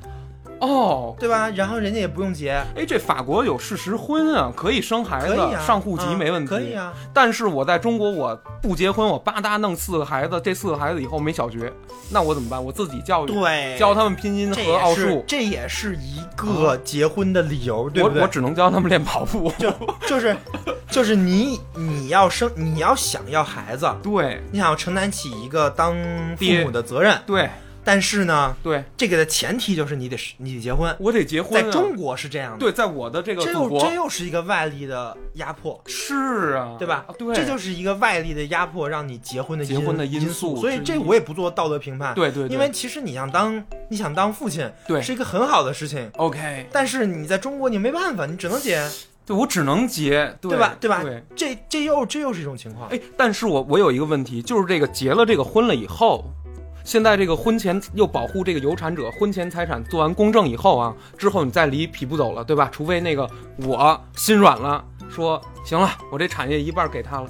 [0.62, 1.50] 哦，对吧？
[1.50, 6.50] 然后人家也不用结，哎，这法国有事实婚啊，可以生孩子，上户籍啊没问题。
[6.50, 6.74] 可以。
[6.74, 6.94] 啊。
[7.14, 11.74] 但是我在中国，我不结婚，我吧嗒弄四个孩子，这四个孩子以后没小学，
[12.12, 12.64] 那我怎么办？
[12.64, 18.20] 我自己教育，对，教他们拼音和奥数，这也是一个结婚的理由，对不对？
[18.20, 19.52] 我我只能教他们练跑步。
[19.58, 19.74] 就
[20.08, 20.38] 就是
[20.92, 25.96] 就是你你要生你要想要孩子，对你想要承担起一个当
[26.38, 27.50] 父母的责任，对
[27.84, 31.64] 但是呢，对，这个的前提就是你得你得结婚，我得结婚、啊。
[31.64, 35.82] 在中国是这样的，对，在我的这个这又这又是一个外力的压迫。
[35.88, 37.06] 是啊，对吧？
[37.08, 42.14] 啊对，这就是一个外力的压迫，让你结婚的结婚的因因素所以这我也不做道德评判。
[42.14, 46.10] 对对对因为其实你想当你想当父亲，对是一个很好的事情。
[46.18, 46.68] OK。
[46.72, 48.88] 但是你在中国你没办法，你只能结。
[49.24, 50.76] 对我只能结，对对吧？
[50.80, 51.04] 对吧？
[51.04, 51.24] 对。
[51.36, 52.90] 这这又这又是一种情况。
[52.90, 56.26] 哎，但是我我有一个问题，就是这个结了这个婚了以后，
[56.84, 62.70] 现在这个婚前又保护这个有产者婚前财产做完公证以后啊，之后你再离匹不走了，对吧？
[62.72, 67.30] 除非那个我心软了，说行了，我这产业一半给他了。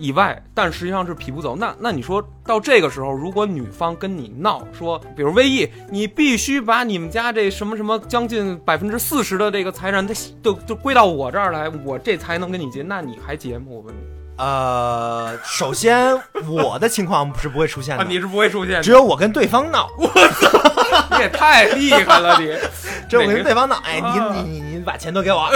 [0.00, 1.56] 以外，但实际上是匹不走。
[1.56, 13.64] 那那你说到这个时候，如果女方跟你闹说，比如威毅，你必须把你们家这什么什么将近百分之四十的这个财产，它都都归到我这儿来，我这才能跟你结，那你还结吗？
[13.70, 13.98] 我问你
[14.38, 16.16] 呃，首先
[16.48, 22.56] 我的情况是不会出现的，啊，你是不会出现的，只有我跟对方闹，我操你也太厉害了，你。
[23.08, 23.76] 只有我跟对方闹。
[23.84, 25.38] 哎，啊你你你你把钱都给我。
[25.38, 25.50] 啊。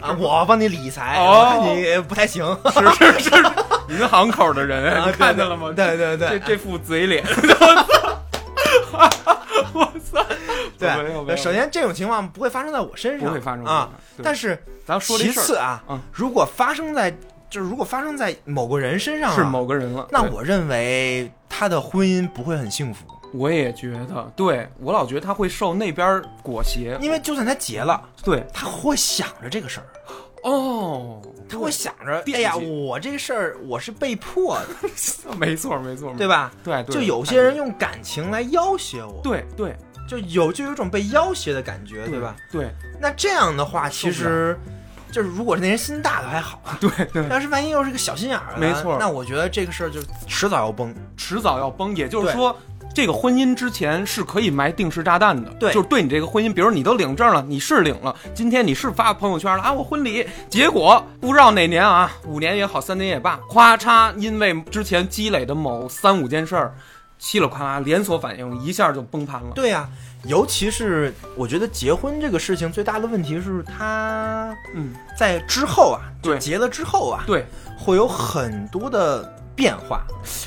[0.00, 0.14] 啊！
[0.18, 1.24] 我帮你理财，哦。
[1.24, 2.44] 我看你不太行。
[2.72, 3.30] 是是是，
[3.88, 5.72] 银行口的人，啊你看见了吗？
[5.74, 7.24] 对对对，这这副嘴脸，
[9.72, 10.22] 我操！
[10.78, 13.88] 对，首先这种情况不会发生在我身上，不会发生啊。
[14.22, 17.14] 但是咱说其次啊嗯，如果发生在
[17.52, 28.42] 就是如果发生在某个人身上啊，是某个人了，那我认为他的婚姻不会很幸福，我也觉得，对我老觉得他会受那边裹挟，因为就算他结了，对。
[28.54, 29.86] 他会想着这个事儿，
[30.44, 36.50] 哦，他会想着，惦哎呀，我这个事儿我是被迫的， 没错没错，对吧？
[36.64, 39.76] 对对，就有些人用感情来要挟我，，对对。
[40.08, 42.36] 就有就有一种被要挟的感觉，对吧？？
[42.50, 44.58] 对那这样的话，其实
[45.12, 50.92] 就是如果是那人心大的还好啊， 对对，要是万一又是个小心眼儿的，没错那我觉得这个事儿就迟早要崩。
[51.16, 51.94] 迟早要崩。
[51.94, 52.56] 也就是说，
[52.94, 55.50] 这个婚姻之前是可以埋定时炸弹的。
[55.60, 66.74] 对就是对你这个婚姻，比如你都领证了，你是领了，今天你是发朋友圈了啊，我婚礼，结果不知道哪年啊，五年也好，三年也罢，咔嚓，因为之前积累的某三五件事儿，
[67.18, 69.50] 稀里哗啦连锁反应，一下就崩盘了。
[69.54, 69.88] 对呀、
[70.24, 76.34] 尤其是我觉得结婚这个事情最大的问题是，他嗯，在之后啊，对。
[76.34, 77.44] 就结了之后啊，对，
[77.76, 79.22] 会有很多的
[79.54, 80.02] 变化。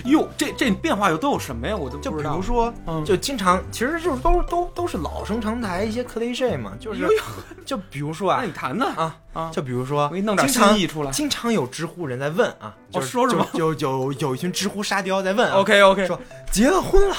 [0.05, 1.75] 哟，这这变化又都有什么呀？
[1.75, 2.31] 我都就不知道。
[2.31, 3.03] 比如说，嗯。
[3.03, 7.23] 就经常其实就是都都都是老生常谈一些 cliche 嘛，就是哟哟。
[7.65, 11.11] 就比如说啊那你谈谈啊啊，就比如说，我给你弄点经常新意出来。
[11.11, 13.45] 经常有知乎人在问啊，就说什么？
[13.53, 16.17] 就有有有一群知乎沙雕在问啊 OK OK，说
[16.49, 17.15] 结了婚了，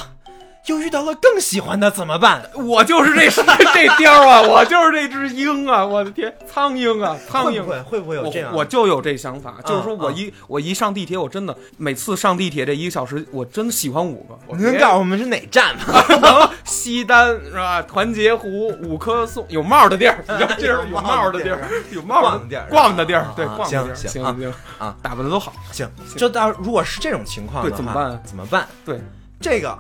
[0.66, 2.42] 又遇到了更喜欢的怎么办？
[2.54, 3.30] 我就是这
[3.72, 5.84] 这貂啊，我就是这只鹰啊！
[5.84, 8.52] 我的天，苍鹰啊，苍蝇会不会会不会有这样？
[8.52, 14.36] 我我就有这想法，就是说我嗯一、我一上地铁，我真的每次上地铁这一个小时，我真的喜欢五个。
[14.46, 15.76] 我你能告诉我们是哪站
[16.64, 17.80] 西单是吧？
[17.82, 21.60] 团结湖、五棵松有帽的地儿，你知道这是有帽的地儿，
[21.92, 28.66] 有帽逛的地儿逛的地儿，对，啊逛的地儿，行行行行啊打扮的都好，行，就到如果是这种情况怎么办啊怎么办？
[28.84, 29.00] 对，
[29.40, 29.78] 这个，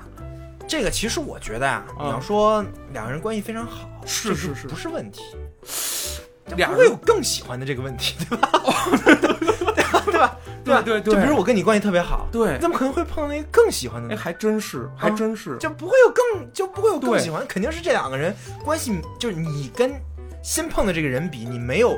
[0.68, 5.22] 这个其实我觉得呀、啊你要说两个人关系非常好，这是是是不是问题？
[6.56, 8.50] 俩人不会有更喜欢的这个问题，对吧？
[10.06, 10.28] 对吧？
[10.28, 10.36] 吧？
[10.64, 19.92] 对对对就比如我跟你关系特别好，对你怎么可能会碰到一个更喜欢的哎，还真是，还真是，就不会有更就不会有更喜欢，肯定是这两个人关系，就是你跟
[20.42, 21.96] 新碰的这个人比，你没有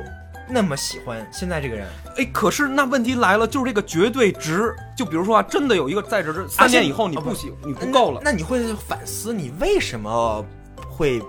[0.49, 1.87] 那么喜欢现在这个人。
[2.17, 10.43] 哎，可是那问题来了，就是这个绝对值，就比如说啊，真的有一个在这这三年以后你啊不不喜你不够了，那你会反思你为什么
[10.89, 11.21] 会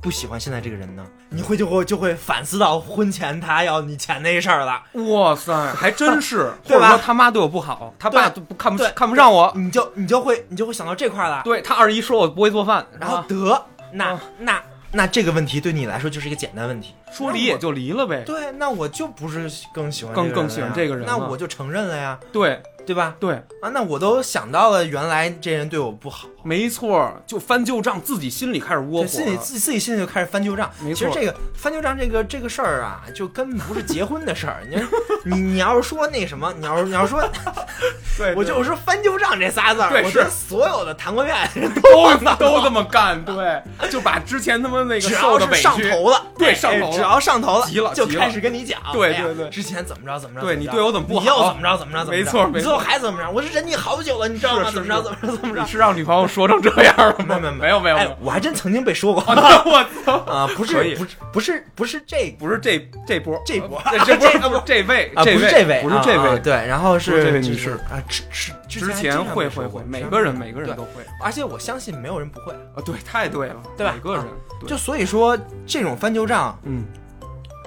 [0.00, 1.04] 不喜欢现在这个人呢？
[1.32, 8.90] 你会就会就会反思到婚前他要你钱那事儿了，哇塞，还真是， 或者说他妈对我不好，他爸都不看不对。
[8.96, 11.42] 看不上我，你就你就会你就会想到这块儿了。
[11.44, 13.24] 对他二姨说我不会做饭，然后啊。
[13.28, 14.20] 得那啊。
[14.38, 16.94] 那那这个问题对你来说就是一个简单问题。
[17.12, 23.14] 说离也就离了呗，对，那我就不是更喜欢更更喜欢这个人那我就承认了呀，对对吧？
[23.20, 30.70] 对，啊，那我都想到了，原来这人对我不好，没错，就翻旧账，自己心里开始窝火，心里，自己自己心里就开始翻旧账。
[30.82, 34.62] 没错其实这个翻旧账这个这个事儿啊，就根本不是结婚的事儿。
[34.68, 34.76] 你
[35.24, 37.22] 你你要是说那什么，你要是你要说，
[38.18, 53.28] 对 我就说翻旧账这仨字儿，对我觉得是所有的谈过恋爱的人都都这么干，对，就把之前他妈那个只受要是上的委屈，头了，哎对上头了只要上头了，就急了就开始跟你讲，对对对之前怎么着怎么着，对你对我怎么不好你又怎么着怎么着怎么着，没错没错你最后还怎么着？
[53.30, 54.70] 我是忍你好久了，你知道吗？
[54.70, 55.02] 怎么着？
[55.02, 55.26] 怎么着？
[55.36, 55.62] 怎么着？
[55.62, 55.66] 你？
[55.68, 57.38] 是让女朋友说成这样了吗？
[57.58, 58.16] 没有没有没有。
[58.20, 59.22] 我还真曾经被说过。
[59.26, 63.40] 我操， 啊，不是不是不是不是这不是这这波。
[63.44, 67.70] 这波呃这波 这位啊，不是位这位，不是这位，对，然后是这位就是女士。
[67.90, 68.22] 啊，之
[68.68, 71.02] 之之前会会会，每个人每个人都会。
[71.22, 73.92] 而且我相信没有人不会，啊，对，太对了，对吧？
[73.96, 74.24] 每个人
[74.66, 76.84] 就所以说这种翻旧账，嗯。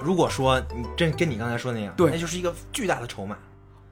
[0.02, 2.10] 如果说你真跟你刚才说那样，对。
[2.10, 3.36] 那就是一个巨大的筹码，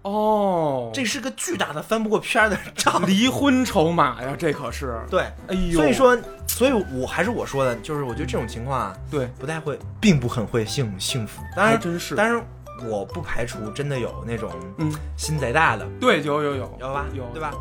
[0.02, 5.00] 哦，这是个巨大的翻不过篇儿的账， 离婚筹码呀，这可是。
[5.10, 5.22] 对。
[5.48, 11.42] 哎呦，所以说，所所以我还是我说的，就是我觉得这种情况啊，对，不太会，并不很会幸幸福。
[11.56, 12.14] 当然还真是。
[12.14, 12.44] 当然
[12.88, 16.78] 我不排除真的有那种嗯，心贼大的，对，有有有。
[16.80, 17.06] 有吧？
[17.12, 17.24] 有。
[17.32, 17.52] 对吧？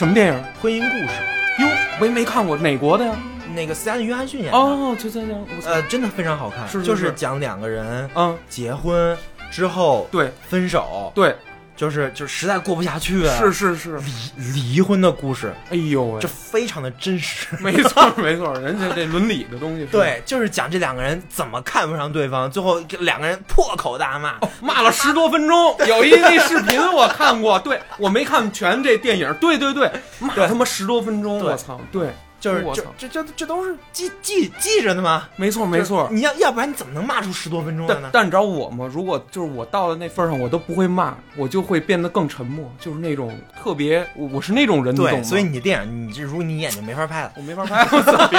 [0.00, 0.32] 什么电影？
[0.62, 1.12] 《婚姻故事。
[1.58, 1.68] 哟，
[2.00, 3.12] 没没看过哪国的呀？》，
[3.54, 5.70] 那个斯嘉丽·约翰逊演的，哦，就这样，我操。
[5.72, 7.12] 呃，真的非常好看，是是就是是。
[7.12, 9.14] 讲两个人嗯，结婚
[9.50, 10.32] 之后对。
[10.48, 11.36] 分手，对，
[11.80, 13.98] 就是就实在过不下去了，是是是，
[14.36, 16.20] 离离婚的故事，哎呦喂。
[16.20, 17.46] 这，非常的真实。
[17.58, 24.34] 没错没错，人家这伦理的东西， 对，就是讲这两个人怎么看不上对方，最后两个人破口大骂。
[24.60, 32.10] 骂了十多分钟， 有一那视频我看过，对我没看全这电影，对对对，骂对他妈十多分钟，我操，对，
[32.40, 35.28] 就是这我操，这这这都是记记记着的吗？
[35.36, 36.08] 没错没错。
[36.10, 38.10] 你要要不然你怎么能骂出十多分钟来呢？
[38.12, 38.90] 但但你知道我吗？
[38.92, 45.22] 如果就是我到了那份儿上，我都不会骂，我就会变得更沉默，就是那种特别，我我是那种人，你懂对，吗？
[45.22, 47.32] 所以你电影你这如果你眼睛没法拍了。
[47.36, 47.84] 我没法拍，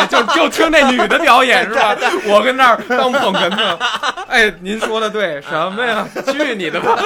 [0.07, 1.95] 就就听那女的表演是吧？
[2.27, 3.77] 我跟那儿当捧哏呢。
[4.27, 6.07] 哎，您说的对，什么呀？
[6.25, 6.97] 去你的吧！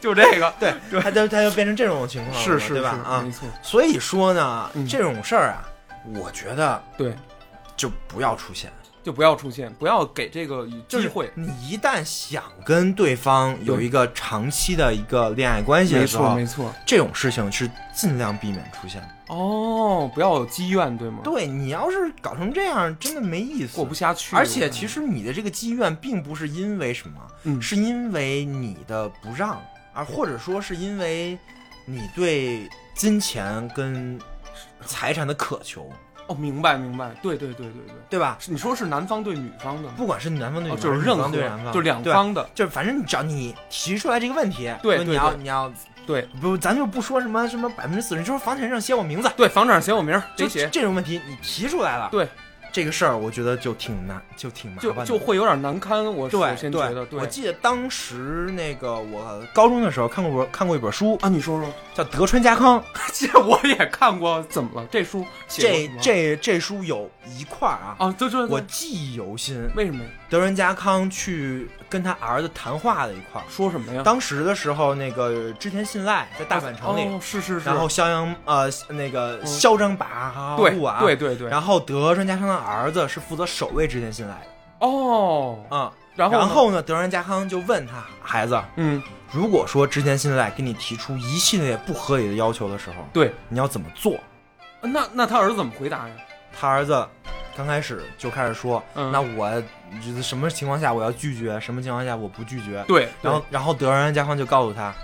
[0.00, 2.98] 就这个，对，他就他就变成这种情况了嘛，是是对吧？
[3.04, 5.62] 啊没，错，所以说呢，嗯这种事儿啊，
[6.14, 7.14] 我觉得对，
[7.76, 8.70] 就不要出现。
[9.04, 11.28] 就不要出现，不要给这个机会。
[11.34, 16.72] 你一旦想跟对方有一个长期的一个恋爱关系没的时候错没，错。
[16.86, 19.34] 这种事情是尽量避免出现的。
[19.34, 21.18] 哦，不要有积怨，对吗？
[21.24, 24.36] 对你要是搞成这样，真的没意思，过不下去。
[24.36, 29.60] 而且其实你的这个积怨并不是因为什么，嗯是因为你的不让，
[29.92, 31.36] 而或者说是因为
[31.86, 34.16] 你对金钱跟
[34.86, 35.90] 财产的渴求，
[36.26, 38.38] 哦，明白明白，对对对对对，对吧？
[38.46, 39.94] 你说是男方对女方的吗？
[39.96, 45.14] 不管是男方对女哦，方，就是任何女方对男方，就两对方的，就是反正你只要你提出来这个问题，说你对对对。
[45.14, 45.72] 要你要
[46.04, 52.28] 对不，咱就不说什么什么百分之四十，就是房产证上写我名字，对，房产上写我名儿，就这种问题你提出来了，对，
[52.72, 56.04] 这个事儿，我觉得就挺难，就挺麻就烦的，就会有点难堪。
[56.04, 62.80] 我首对先觉得，我记得当时那个我高中的时候看过看过一本书，啊，你说说，叫《德川家康》，
[63.12, 64.88] 这我也看过，怎么了？
[64.90, 69.70] 这书这这这书有一块儿啊，啊，这这我记忆犹新。
[69.76, 70.10] 为什么呀？
[70.32, 74.00] 德仁家康去跟他儿子谈话的一块儿，说什么呀？
[74.02, 86.38] 当时的时候，那个织田信赖在大阪城里，哦，是是是，然后襄阳呃那个嚣张跋扈啊，对对对，然后德仁家康的儿子是负责守卫织田信赖的哦，啊、然后呢？
[86.38, 94.18] 然后呢，德仁家康就问他孩子，嗯，如果说织田信赖给你提出一系列不合理的要求的时候，对，你要怎么做？
[94.80, 96.14] 那那他儿子怎么回答呀？
[96.58, 97.06] 他儿子
[97.54, 99.12] 刚开始就开始说，嗯。
[99.12, 99.62] 那我
[100.22, 102.84] 什么情况下我要拒绝，什么情况下我不拒绝。
[102.86, 104.94] 对，然后，然后德仁家康就告诉他，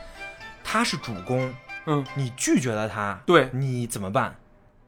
[0.64, 1.52] 他是主公，
[1.86, 4.34] 嗯，你拒绝了他，对你怎么办？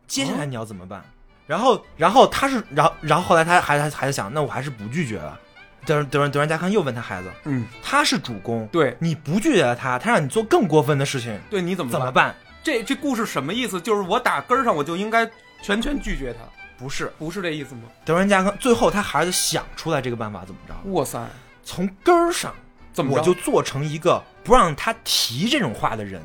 [0.07, 1.05] 接下来你要怎么办？
[1.47, 5.39] 然后，然后他是，然后，然后后来他还还还在想，那我还是不拒绝了。
[5.87, 12.13] 德德仁德仁家康又问他孩子，嗯，他是主公，对你不拒绝了他，他让你做更过分的事情，对，你怎么怎么？
[12.13, 12.35] 办？
[12.63, 13.81] 这这故事什么意思？
[13.81, 15.29] 就是我打根儿上我就应该
[15.63, 16.41] 全权拒绝他，
[16.81, 17.83] 不是不是这意思吗？
[18.07, 20.75] 德川家康，最后他孩子想出来这个办法怎么着？
[20.91, 21.21] 哇塞，
[21.63, 22.55] 从根儿上，
[22.91, 26.23] 怎么着我就做成一个不让他提这种话的人。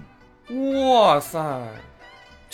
[0.81, 1.37] 哇塞，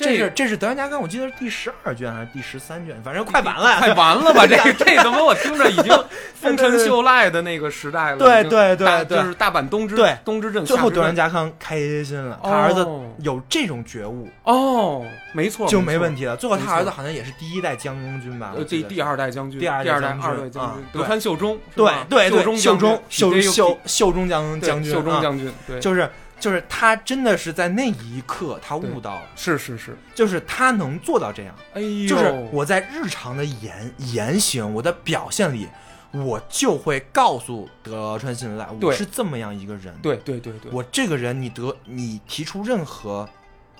[0.02, 4.45] 这是这是德川家康，我记得是第十二卷还是第十三卷，反正快完了，快完了吧？
[4.49, 5.93] 这这怎么我听着已经
[6.34, 8.18] 丰臣秀赖的那个时代了？
[8.18, 12.88] 对对对对就是大阪东之对东之镇最后德川家康开心了，他哦儿子
[13.20, 16.36] 有这种觉悟哦，没错，就没问题了。
[16.36, 18.54] 最后他儿子好像也是第一代将军吧？
[18.68, 26.10] 第第二代将军，第二第二代代将军二代将军啊，德川秀忠，是对吧对对，秀秀忠秀忠将军秀秀忠将对将军秀忠啊将军，对，就是
[26.42, 31.56] 就是他真的是在那一刻他悟到了，是是是，就是他能做到这样。
[31.76, 35.68] 哎呦，就是我在日常的言言行，我的表现里，
[36.12, 39.96] 我就会告诉德川信赖，我是这么样一个人。
[40.02, 43.30] 对对对对，我这个人，你得你提出任何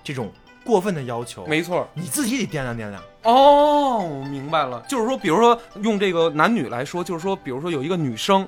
[0.04, 0.32] 这种
[0.64, 1.90] 过分的要求，没错。
[1.96, 3.04] 你自己得掂量掂量。
[3.24, 8.48] 哦，我明白了，就是说，比如说用这个男女来说，就是说，比如说有一个女生，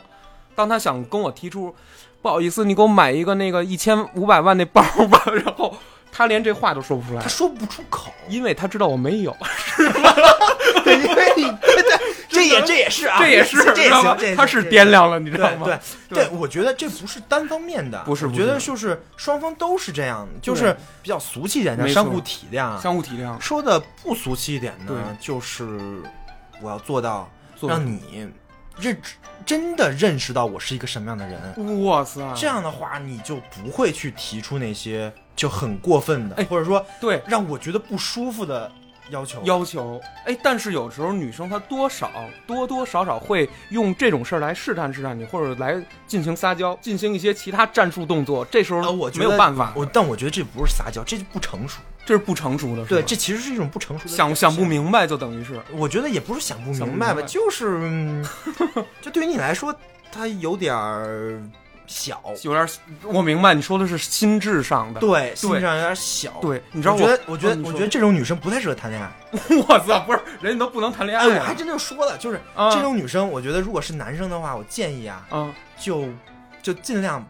[0.56, 1.76] 当她想跟我提出，
[2.24, 5.76] 不好意思，你给我买一个那个一千五百万那包吧， 然后
[6.10, 7.22] 他连这话都说不出来。
[7.22, 9.36] 他，说不出口，因为他知道我没有，
[10.86, 11.58] 对，因为你
[12.30, 15.66] 这也这也是啊，这也是，这也行，他是掂量了，你知道吗？
[15.66, 15.78] 对
[16.10, 16.26] 对。
[16.26, 22.82] 对，我觉得这不是单方面的，不是不我觉得是就是双方都是这样的，就是比较俗气一点相互体谅。
[22.82, 24.96] 相互体谅，说的不俗气一点对。
[24.96, 26.02] 呢，就是
[26.62, 27.30] 我要做到
[27.62, 28.30] 让你
[28.80, 28.98] 认
[29.46, 31.84] 真的认识到我是一个什么样的人。
[31.84, 38.72] 哇塞，这样的话，你就不会去提出那些就很过分的，哎或者说对让我觉得不舒服的
[39.10, 39.42] 要求。
[39.44, 42.10] 要求，哎，但是有时候女生她多少
[42.48, 45.76] 多多少少会用这种事儿来试探试探你，或者来
[46.08, 51.82] 进行撒娇，进行一些其他战术动作，这时候呃，我觉没有办法，我但我觉得这不是撒娇，这就不成熟。
[52.06, 54.66] 这是不成熟的，是对，这其实是一种不成熟的想想不。
[54.66, 58.26] 明白就等于是我觉得也不是想不明白吧，白就是，嗯
[59.02, 59.74] 就对于你来说，
[60.12, 61.42] 它有点儿
[61.88, 62.70] 小，有点儿，
[63.04, 69.12] 我明白你说的是心智上的，对，心智上有点小。，对，你知道我觉得，我觉得，哦我觉得这种女生不太适合谈恋爱。
[69.68, 76.08] 我操，不是人家都不能谈恋哎，爱啊，我还真就说了，就是啊这种女生，我觉得如果是男生的话，我建议啊，嗯，就
[76.62, 77.26] 就尽量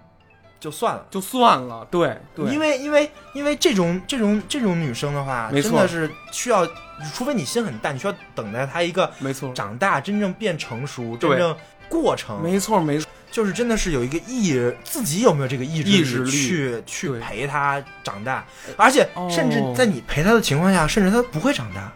[0.63, 1.05] 就算了。
[1.11, 6.65] 就算了，对对，因为因为因为这种这种这种女生的话，真的是需要，
[7.13, 11.53] 除非你心很大，你需要等待她一个没错，长大，真正变成熟，真正
[11.89, 18.45] 过程，没错没错，就是真的是有一个意，自己有没有这个意志意志力去去陪她长大，
[18.77, 19.27] 而且哦。
[19.29, 21.91] 甚至在你陪她的情况下，甚至她不会长大。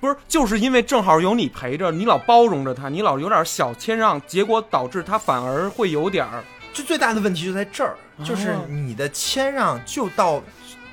[0.00, 10.42] 不是，就是因为正好有你陪着，你老包容着他，你老有点小谦让，结果导致他反而会有点儿，就最大的问题就在这儿，哦就是你的谦让就到。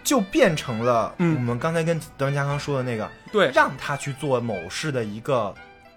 [0.01, 5.53] 就变成了嗯我们刚才跟德文家康说的那个，对让他去做某事的一个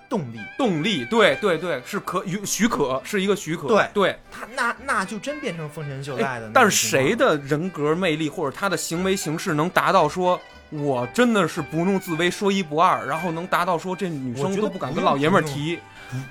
[0.07, 0.39] 动力。
[0.59, 4.19] 动力，对对对，是可许许可，是一个许可，对对。
[4.31, 15.79] 他那那就真变成丰臣秀赖的但是谁的人格魅力或者他的行为形式能达到说，我真的是不怒自威，说一不二，然后能达到说这女生都不敢跟老爷们儿提，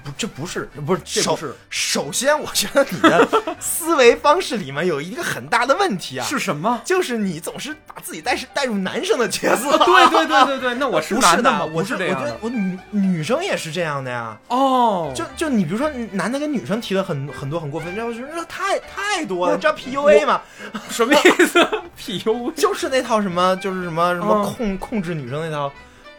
[0.04, 3.28] 不，这不是不是这不是首先，我觉得你的
[3.60, 6.82] 思维方式里面有一个很大的问题啊，是什么？
[6.86, 9.78] 就是你总是把自己带是带入男生的角色。
[9.80, 11.66] 对对对对对，那我是男的吗？
[11.66, 14.38] 我是这样的我觉得我女女生也是这样的呀。
[14.48, 20.42] 哦，就就你比如说，男的跟女生提了很很多很过分，然后我觉得太太多了，你知道 PUA 吗？
[20.90, 21.60] 什么意思？
[22.00, 25.72] PUA 就是那套什么，就是什么什么嗯控控制女生那套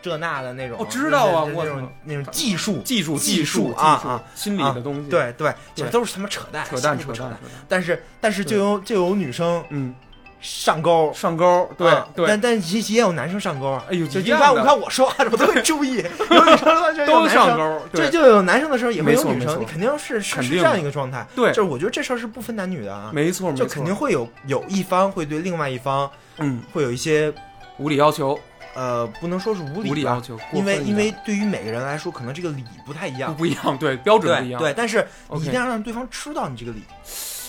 [0.03, 0.77] 这那的那种。
[0.79, 7.39] 我知道啊那我那种那种技术技术技术啊啊，心理啊的东西，，对对，这对都是他妈扯淡，扯淡扯扯淡扯淡，
[7.69, 9.95] 但是但是就有就有女生嗯，
[10.41, 13.85] 上钩，上钩，对啊对但，但也也有男生上钩啊。
[13.89, 15.97] 哎呦就一般你看我看我说话我都会注意，
[16.31, 17.29] 有女生都。
[17.29, 21.25] 上钩，对这就有男生的时候也会有女生，你肯定是是是这样一个状态。
[21.35, 27.33] 对就是我觉得这事儿是不分男女的啊，没错没错，就肯定会有有一方会对另外一方嗯会有一些
[27.79, 28.39] 无理要求，
[28.75, 33.35] 呃，不能说是无理吧无理要求，因为因为对于每个人来说，可能这个理不太一样。
[33.37, 36.83] 不一样，对标准不一样，对对，但是你一定要让对方知道你这个理。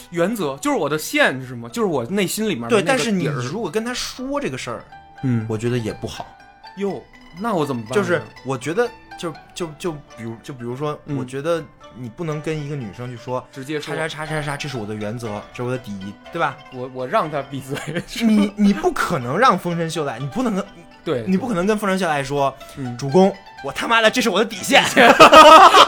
[0.09, 1.67] 原则就是我的线是吗？
[1.69, 4.85] 就是我内心里面对，但是你如果跟他说这个事儿，
[5.23, 6.27] 嗯，我觉得也不好。
[6.77, 7.01] 哟，
[7.39, 7.93] 那我怎么办？
[7.93, 11.63] 就是我觉得，就就就比如就比如说，嗯我觉得
[11.95, 13.43] 你不能跟一个女生去说。
[13.51, 16.57] 直接说叉，叉叉叉叉，这是我的原则，这是我的底，对吧？
[16.73, 17.75] 我我让他闭嘴，
[18.23, 20.63] 你你不可能让丰臣秀赖，你不能跟
[21.03, 23.33] 对，你不可能跟丰臣秀赖说，嗯，主公，
[23.63, 24.83] 我他妈的这是我的底线。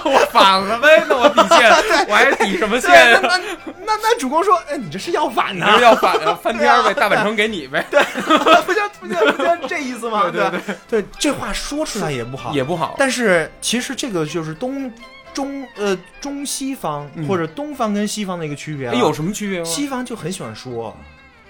[0.06, 1.72] 我反了呗，那我底线，
[2.08, 2.90] 我还抵什么线？
[2.92, 3.20] 对，呀？
[3.24, 3.44] 那那
[3.86, 8.02] 那那主公说，哎，你这是要反的你是，要反啊，翻篇儿呗，大阪城给你呗，对
[8.66, 10.30] 不就不就不就这意思吗？
[10.32, 10.76] 对对？
[10.90, 14.92] 对，这话说出来也不好，也不好，但是其实这个就是东
[15.34, 17.26] 中呃中西方、嗯。
[17.28, 19.66] 或者东方跟西方的一个区别、有什么区别吗？
[19.66, 20.96] 西方就很喜欢说，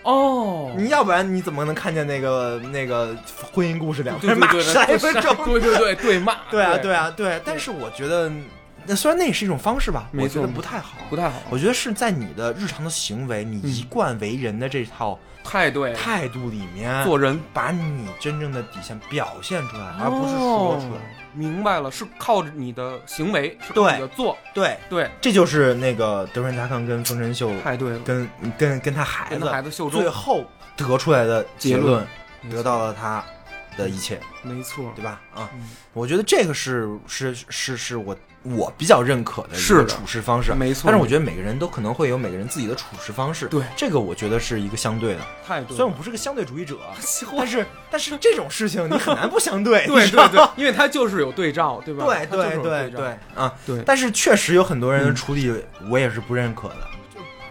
[0.05, 3.15] 哦，你要不然你怎么能看见那个那个
[3.51, 5.35] 婚姻故事两分骂对对对十来对分钟？
[5.45, 8.31] 对对对对骂， 对啊对啊对，但是我觉得，
[8.87, 10.97] 那虽然那也是一种方式吧，我觉得不太好。
[11.09, 20.99] 不太好，我觉得是在你的日常的行为，你嗯一贯为人的这套太对了，态度里面，做人把你真正的底线表现出来，而不是说出来。
[20.99, 30.45] 哦明白了，是靠着你的行为，是靠对你的做，对，对，这就是那个德川家康跟丰臣秀太对了，跟跟跟他孩子孩子秀最，后
[30.77, 32.07] 得出来的结论，
[32.49, 33.21] 得到了他
[33.77, 35.21] 的一切，没错，对吧？
[35.33, 35.61] 啊，嗯
[35.93, 45.21] 我觉得这个是是是是我我比较认可的处事方式，没错但是我觉得每个人都可能会有每个人自己的处事方式，对这个我觉得是一个相对的。
[45.45, 46.77] 太对，虽然我不是个相对主义者，
[47.37, 52.05] 但是但是这种事情你很难不相对， 对对对，因为它就是有对照，对吧？
[52.05, 53.53] 对对对对啊！
[53.65, 55.53] 对，但是确实有很多人的嗯处理
[55.89, 56.77] 我也是不认可的。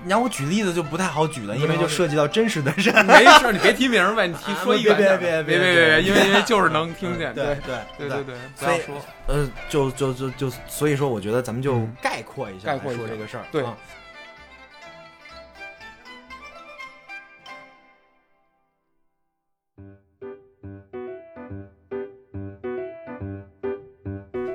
[0.04, 2.94] 你让我举例子就不太好举了，因为就涉及到真实的人。
[3.06, 9.04] 没事，你别提名儿呗，你提啊说一远点儿别别别别别别别因为因为就是能听见，对对对对对，不所以要说。
[9.26, 13.44] 呃，就就就就，所以说，我觉得咱们就嗯概括一下来概括说这个事儿。
[13.50, 13.64] 对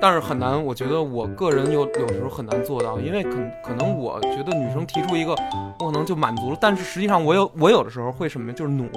[0.00, 3.30] 但是很难，我觉得我个人有有时候很难做到，因为可
[3.62, 5.32] 可能我觉得女生提出一个，
[5.78, 8.88] 我可能就满足了，但是实际上我有我有的时候会什么，就是努，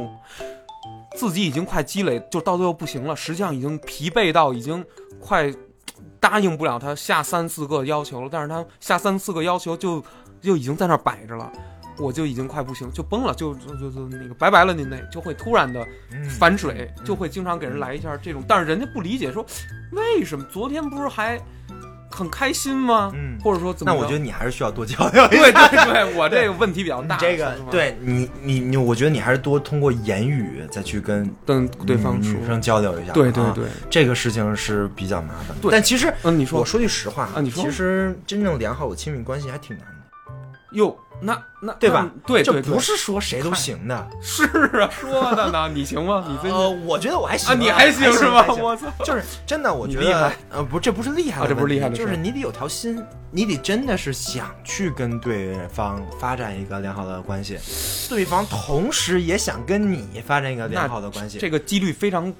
[1.17, 4.83] 自己已经快积累，就到最后不行了，实际上已经疲惫到已经
[5.19, 5.53] 快
[6.19, 10.01] 答应不了他下三四个要求了，但是他下三四个要求就
[10.41, 11.51] 就已经在那摆着了。
[11.97, 19.45] 我就已经快不行，就崩了，就就就就那个拜拜了您那，就会突然的嗯反水，就会经常给人来一下这种，但是人家不理解，说
[19.91, 21.39] 为什么昨天不是还
[22.09, 23.11] 很开心吗？
[23.15, 23.93] 嗯或者说怎么？
[23.93, 25.27] 那我觉得你还是需要多教教。
[25.27, 33.11] 对对对，我这个问题比较大，这个，对你你你，我觉得你还是多通过言语再去跟跟对方说，女生交流一下。
[33.11, 35.57] 啊对对对，这个事情是比较麻烦。
[35.61, 40.95] 对但其实嗯，你说我说句实话啊你说其实真正良好的亲密关系还挺难的，哟，
[41.25, 44.07] 那那对吧对这不是说谁都行的。
[44.21, 44.43] 是
[44.77, 46.25] 啊，说的呢，你行吗？
[46.27, 48.45] 你最近呃，我觉得我还行啊，你还行是吧？
[48.49, 53.01] 我操，就是真的，我觉得呃，不，这不是厉害这不是厉害的就是你得有条心，
[53.31, 57.57] 你得真的是想去跟对方发展一个良好的关系，
[58.09, 62.33] 对方同时也想跟你发展一个良好的关系，这个几率非常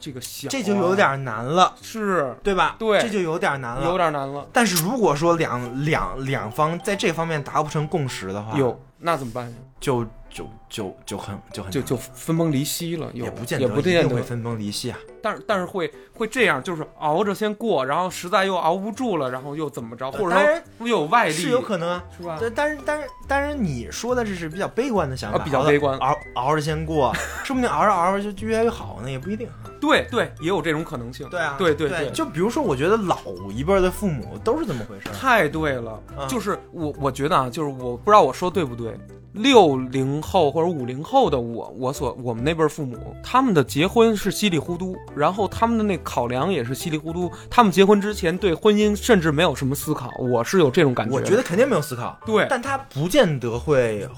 [0.00, 2.74] 这个小啊，这就有点难了，是对吧？
[2.78, 3.96] 对这就有点难了，有。
[3.96, 4.46] 点难了。
[4.52, 9.56] 但是如果说两两两方在这方面达不成共识的话，有那怎么办呀？
[9.78, 14.98] 就就就就很就很就就分崩离析了，有也不见得也不见得一定会分崩离析啊。
[15.22, 22.38] 但是但是会会这样，就是熬着先过，然后实在又熬不住了，然后又怎么着，或者说又有外力，是有可能啊，是吧？
[22.38, 27.12] 对，但是但是但是你说的这是比较悲观的想法，啊比较悲观熬熬着先过，
[27.44, 29.48] 说不定熬着熬着就就越来越好呢，也不一定。
[29.80, 31.28] 对对，也有这种可能性。
[31.28, 33.18] 对啊，对对对就比如说，我觉得老
[33.50, 35.12] 一辈儿的父母都是这么回事儿。
[35.12, 38.96] 太对了，啊就是我我觉得啊，就是我不知道我说对不对。
[39.32, 47.30] 六零后或者五零后的我，我所我们那辈儿父母，他们的结婚是稀里糊涂，然后他们的那考量也是稀里糊涂。
[47.48, 51.14] 他们结婚之前对婚姻甚至没有什么思考，我是有这种感觉。
[51.14, 54.08] 我觉得肯定没有思考，对但他不见得会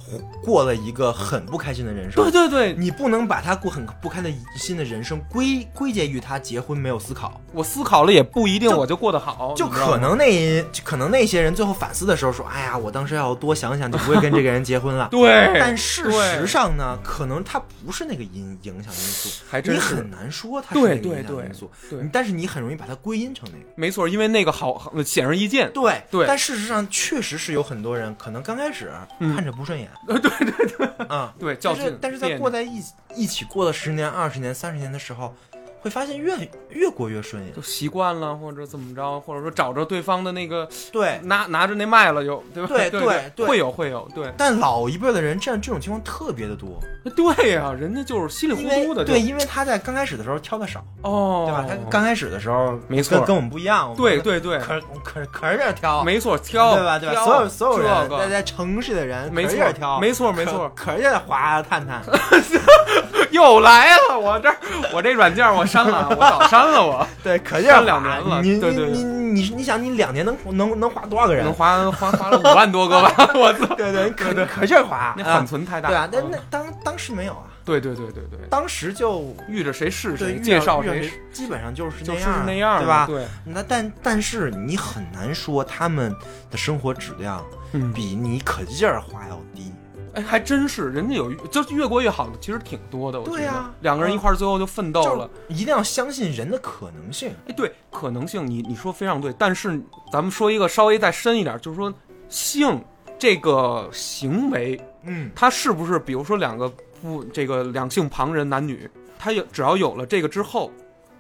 [0.43, 2.23] 过了一个很不开心的人生。
[2.23, 4.23] 对对对，你不能把他过很不开
[4.57, 15.02] 心的人生归归结于他结婚没有思考，我思考了也不一定我就过得好，就可能那可能那些人最后反思的时候说，哎呀，我当时要多想想，就不会跟这个人结婚了。
[15.11, 23.65] 对，但事实上呢，可能它不是那个影影响因素，你还真是很难说它是对那个影响因素，对但是你很容易把它归因成那个。
[23.77, 25.71] 没错，因为那个好好显而易见。
[25.73, 28.91] 对对但事实上确实是有很多人可能刚开始
[29.21, 35.35] 嗯看着不顺眼，对对对，啊，对但是但是在过在一起一起过了十年、二十年、三十年的时候，
[35.83, 36.35] 会发现越
[36.71, 37.61] 越过越顺眼就。
[37.61, 42.69] 习惯了，或者怎么着，或者说找着对方的那个对，拿拿着那麦了，就对吧？
[42.69, 42.91] 对
[43.35, 46.79] 对会有会有，对但老一辈的人这样这种情况特别的多，
[47.17, 51.67] 对呀、人家就是稀里糊涂的，对，因为他在刚开始的时候挑的少，哦，对吧？
[51.69, 56.99] 他刚开始的时候没错跟跟我们不一样，对对对，可可可是这挑，没错，挑对吧？
[56.99, 57.25] 对吧？
[57.25, 62.03] 所有所有人这个在在城市的人，没错挑，没错没错可可是在滑探探，
[63.33, 64.55] 又来了，我这
[64.93, 71.45] 我这软件我删了，我早删了我， 对，可是删两年了你对对你你你你想，你两年能能能划多少个人？
[71.45, 71.53] 能？
[71.53, 76.29] 花花花了五万多个吧， 我操，对对，可可劲儿划，那啊缓存太大，对啊，那嗯。
[76.31, 81.11] 那当当时没有啊，对对对对对，当时就遇着谁是谁，介绍谁。
[81.33, 83.07] 基本上就是就是样那样，对吧？
[83.07, 86.15] 对，那但但是你很难说他们
[86.51, 89.72] 的生活质量嗯，比你可劲儿花要低。
[90.15, 93.19] 哎，还真是，人家有就越过越好的，其实挺多的。
[93.19, 95.29] 我觉得对呀两个人一块儿最后就奋斗了。
[95.49, 97.35] 就一定要相信人的可能性。
[97.49, 99.81] 哎，对，可能性你你说非常对，但是
[100.13, 101.93] 咱们说一个稍微再深一点，就是说
[102.29, 102.79] 性
[103.19, 108.89] 这个行为，嗯，它是不是比如说两个不这个两性旁人男女，
[109.19, 110.71] 他有只要有了这个之后，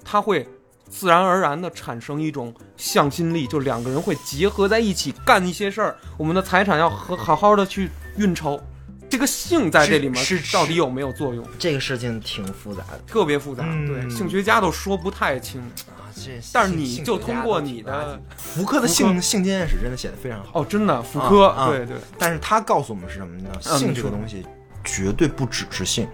[0.05, 0.47] 他会
[0.91, 7.89] 自然而然的产生一种向心力，就两个人会结合在一起干一些事儿，我们的财产要和好好的去
[8.19, 8.61] 运筹。
[9.13, 11.47] 这个性在这里面是是到底有没有作用？
[11.59, 15.61] 这个事情挺复杂的特别复杂，嗯对，性学家都说不太清。
[15.61, 16.01] 啊。
[16.15, 23.51] 这但是你就通过你的福柯的性性经验史真的写的非常好，哦，真的，福柯，对对，但是他告诉我们是什么呢？
[23.61, 24.47] 性这个东西
[24.83, 26.09] 绝对不只是性，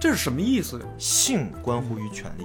[0.00, 0.80] 这是什么意思？
[0.98, 2.44] 性关乎于权利。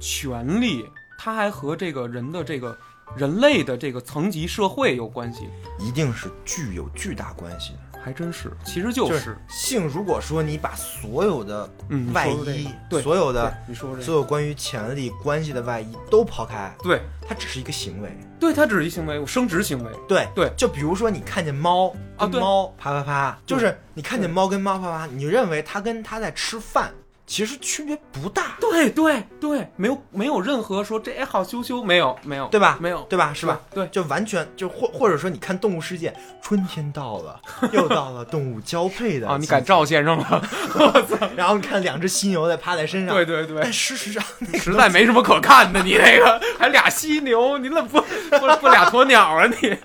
[0.00, 0.84] 权利，
[1.16, 2.76] 它还和这个人的这个
[3.16, 5.48] 人类的这个层级社会有关系。
[5.78, 7.89] 一定是具有巨大关系的。
[8.02, 9.86] 还真是，其实就就是是性。
[9.86, 11.68] 如果说你把所有的
[12.12, 18.10] 外衣，对所有的你说说这个所有关于权力关系的外衣都抛开，对它只是一个行为。
[18.38, 19.90] 对，它只是一行为，生殖行为。
[20.08, 26.90] 对对就比如说你看见猫啊猫啪啪啪，就是你看见猫跟猫啪啪，你认为它跟它在吃饭，
[27.30, 32.76] 其实区别不大，对对对，没有没有任何说这哎好羞羞，没有没有，对吧？
[32.80, 33.32] 没有对吧？
[33.32, 33.60] 是吧？
[33.72, 36.12] 对，就完全就或或者说你看动物世界，
[36.42, 40.42] 春天到了，又到了动物交配的 啊，你季改赵先生了，
[41.36, 49.78] 然后你看两只犀牛在趴在身上，对对对但事实上那个实在没什么可看的，你那个还俩犀牛，你怎么不不不俩鸵鸟啊你？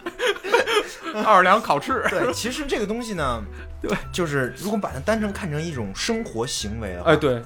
[1.24, 3.41] 奥尔良烤翅，对，其实这个东西呢，
[3.88, 7.42] 对，就是如果把它单纯看成一种生活行为的话，哎，对，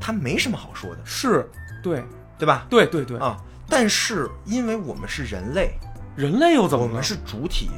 [0.00, 1.48] 它没什么好说的，是，
[1.82, 2.02] 对
[2.38, 2.66] 对吧？
[2.68, 3.36] 对对对，啊，
[3.68, 5.74] 但是因为我们是人类，
[6.16, 6.90] 人类又怎么了？
[6.90, 7.70] 我们是主体，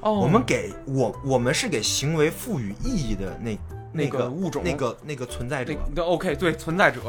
[0.00, 3.58] 哦，我们给我我们是给行为赋予意义的那
[3.92, 6.02] 那个个物种那个那个存在者那。
[6.02, 7.00] 那 OK，对，存在者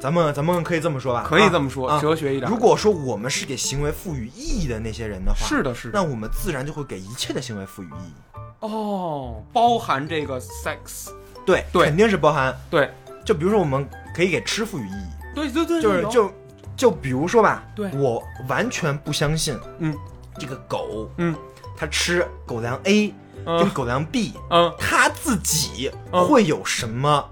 [0.00, 1.24] 咱们咱们可以这么说吧？
[1.28, 2.50] 可以这么说，啊哲学一点。
[2.50, 8.31] 如果说我们是给行为赋予意义的那些人的话，是的，是的，那我们自然就会给一切的行为赋予意义。
[8.62, 11.10] 哦，包含这个 sex，
[11.46, 11.84] 对，对。
[11.84, 12.52] 肯定是包含。
[12.70, 12.90] 对，
[13.24, 16.32] 就比如说，我们可以给吃赋予意义，对对对，就是就。
[16.74, 17.90] 就比如说吧，对。
[17.94, 19.94] 我完全不相信，嗯，
[20.38, 21.36] 这个狗，嗯，
[21.76, 23.08] 它吃狗粮 A
[23.44, 26.26] 跟嗯狗粮 B，嗯，它自己嗯。
[26.26, 27.28] 会有什么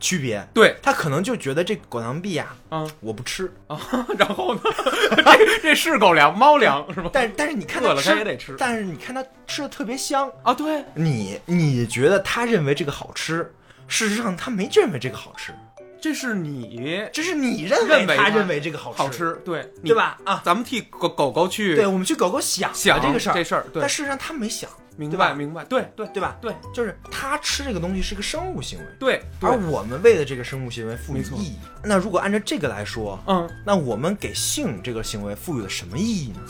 [0.00, 0.44] 区别？
[0.52, 2.90] 对，他可能就觉得这狗粮币呀，嗯。
[3.00, 3.78] 我不吃，啊，
[4.18, 4.60] 然后呢，
[5.38, 7.10] 这这是狗粮，猫粮是吗？
[7.12, 8.56] 但但是你看它吃，它也得吃。
[8.58, 13.52] 但是你看它吃的特别香，啊，对，你你觉得他认为这个好吃，
[13.86, 15.52] 事实上他没认为这个好吃，
[16.00, 19.96] 这是你这是你认认为它他认为这个好吃，好吃，对你对？
[19.96, 20.18] 吧？
[20.24, 26.36] 啊，咱们替狗狗狗去对，我们去狗狗想想这个事儿，这事儿，对但，事实上他没想，明白明白，对对对吧？
[26.40, 31.56] 对就是他吃这个东西是个生物行为，对而，我们为了这个生物行为赋予意义。
[31.84, 36.40] 那如果按照这个来说，嗯，那我们给性这个行为赋予了什么意义呢？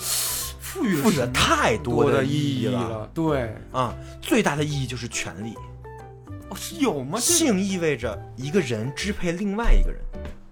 [0.60, 3.92] 赋予赋予了太多的意义了，对，啊！
[4.22, 5.52] 最大的意义就是权利，
[6.50, 7.18] 哦，是有吗？
[7.18, 10.00] 这性意味着一个人支配另外一个人。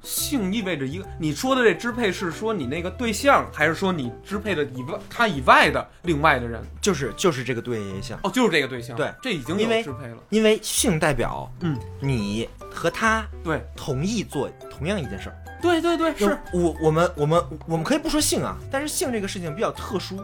[0.01, 6.65] 性意味着一个，你说的这支配是说你那个对象，还是说你支配的以外他以外的另外的人？
[6.81, 15.37] 就是就是这个对象，哦，就是这个对象，对这已经有支配了，因为性代表嗯，你和他对同意做同样一件事儿。
[15.61, 20.17] 对对对，是我我们我们我们可以不说性啊，但是性这个事情比较特殊，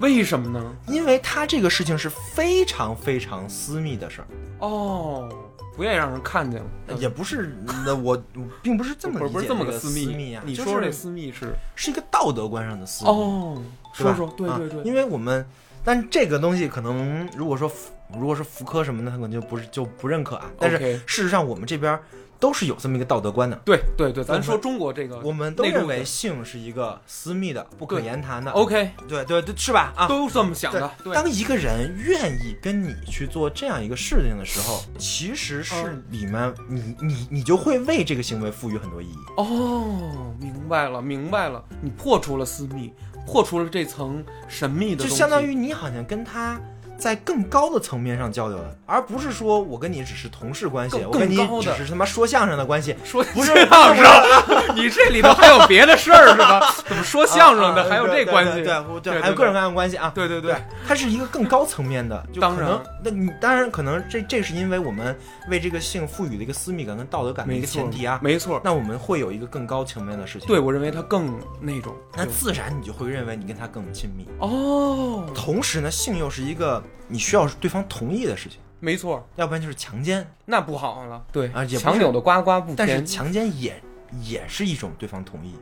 [0.00, 0.76] 为什么呢？
[0.86, 4.26] 因为他这个事情是非常非常私密的事儿，
[4.60, 5.28] 哦，
[5.76, 13.10] 不愿意让人看见了，也不是那我我并不是这么 理解不是这么个个私密啊，你就是说这私密是是一个道德观上的私密。
[13.10, 15.44] 哦，说说，对啊对对，因为我们，
[15.84, 17.70] 但这个东西可能如果说
[18.12, 20.46] 如果是福柯什么的，他可能就不是就不认可啊。
[20.58, 21.98] 但是事实上，我们这边
[22.38, 23.56] 都是有这么一个道德观的。
[23.64, 28.50] 对对对，咱说中国这个，我们都认为性是一个私密的、不可言谈的。
[28.52, 29.92] OK 对对对，是吧？
[29.96, 39.18] 啊，都这么想的，对，当一个人愿意跟你去做这样一个事情的时候，其实是嗯里面你你你就会为这个行为赋予很多意义。
[39.36, 42.92] 哦，明白了明白了，你破除了私密，
[43.26, 46.60] 破除了这层神秘的，就相当于你好像跟他
[46.98, 52.96] 在更高的层面上交流的，而不是说我跟你只是同事关系，我跟你只是他妈说相声的关系。
[53.04, 54.04] 说不是相声，
[54.74, 56.60] 你这里头还有别的事儿是吧？
[56.86, 58.62] 怎么说相声的啊还有这关系？
[58.62, 58.64] 对
[59.02, 60.10] 对还有各种各样的关系啊。
[60.14, 60.54] 对对对，
[60.86, 65.16] 它是一个更高层面的，就当然可能，那你当然可能这这是因为我们
[65.48, 68.18] 为这个性赋予了一个私密感跟道德感的一个前提啊。
[68.22, 68.60] 没错。
[68.64, 70.48] 那我们会有一个更高层面的事情。
[70.48, 71.94] 对，我认为它更那种。
[72.16, 74.26] 那自然你就会认为你跟他更亲密。
[74.38, 80.26] 哦，同时呢，性又是一个你需要对方同意的事情，没错，要不然就是强奸。
[80.44, 81.24] 那不好了。
[81.32, 83.04] 对啊也强扭的呱呱不但是。
[83.04, 83.82] 强奸也
[84.22, 85.54] 也是一种对方同意，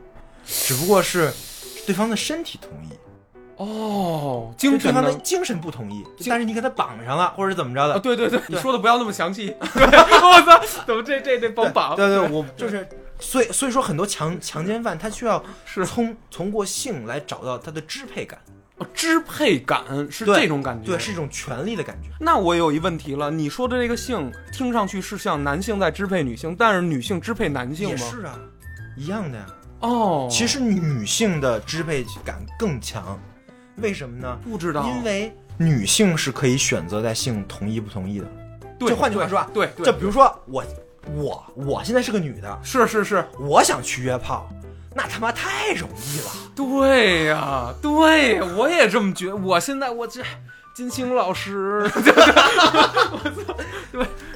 [0.45, 1.33] 只不过是
[1.87, 2.91] 对方的身体同意，
[3.57, 5.15] 哦，精神对方的？
[5.21, 8.01] 精神不同意，但是你给他绑上了，或者怎么着啊，的。
[8.01, 9.47] 对对对，你说的不要那么详细。
[9.75, 11.97] 对， 我操，怎么这这得绑绑？
[11.97, 12.87] 对对，我就是，
[13.21, 18.54] 所以所以说很多强强奸犯他需要是通通过性来找到他的支配感，哦
[18.93, 20.87] 支配感是这种感觉。
[20.87, 22.09] 对，是一种权力的感觉。
[22.21, 27.91] 那我有一问题了，你说的这个性听上去是像男性在支配女性，但是女性支配男性吗？
[27.91, 28.39] 也是啊，
[28.97, 29.47] 一样的呀。
[29.81, 33.21] 哦，其实女性的支配感更强，
[33.77, 34.39] 为什么呢？
[34.43, 38.27] 不知道，因为女性是可以选择在性同意不同意的。
[38.79, 40.65] 对就换句话说对就比如说我，
[41.15, 44.49] 我我现在是个女的，是是是，我想去约炮，
[44.95, 46.31] 那他妈太容易了。
[46.55, 49.37] 对呀、对，我也这么觉得。
[49.37, 50.23] 我现在我这
[50.75, 51.89] 金星老师，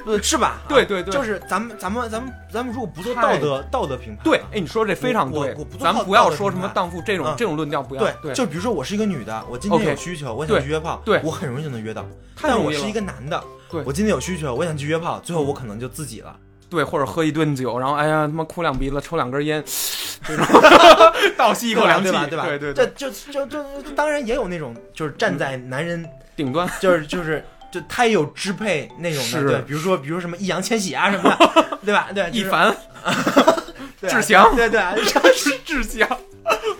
[0.05, 0.61] 对 是吧？
[0.67, 12.05] 对对对就是咱们咱们咱们咱们如果不做道德道德评判，对，哎，你说这非常我对我不，做咱们不要说什么荡妇这种嗯这种论调，不要对对，就比如说我是一个女的，我今天有需求，我想去约炮，对我很容易就能约到。
[12.41, 16.35] 但我是一个男的，对我今天有需求，我想去约炮，最后我可能就自己了。
[16.69, 19.63] 对，或者喝一顿酒，然后哎呀他妈哭两鼻子，抽两根烟，
[20.23, 20.45] 这种
[21.37, 22.25] 倒吸一口凉气，对吧？
[22.27, 22.45] 对吧？
[22.45, 32.09] 对对这就就就就当然也有那种，就是站在男人，顶端就是就是就他也有支配那种的，是对，比如说比如什么易烊千玺啊什么的，对吧？
[32.13, 32.75] 对，就是一凡
[34.01, 34.95] 志祥对对啊
[35.35, 36.07] 是志祥，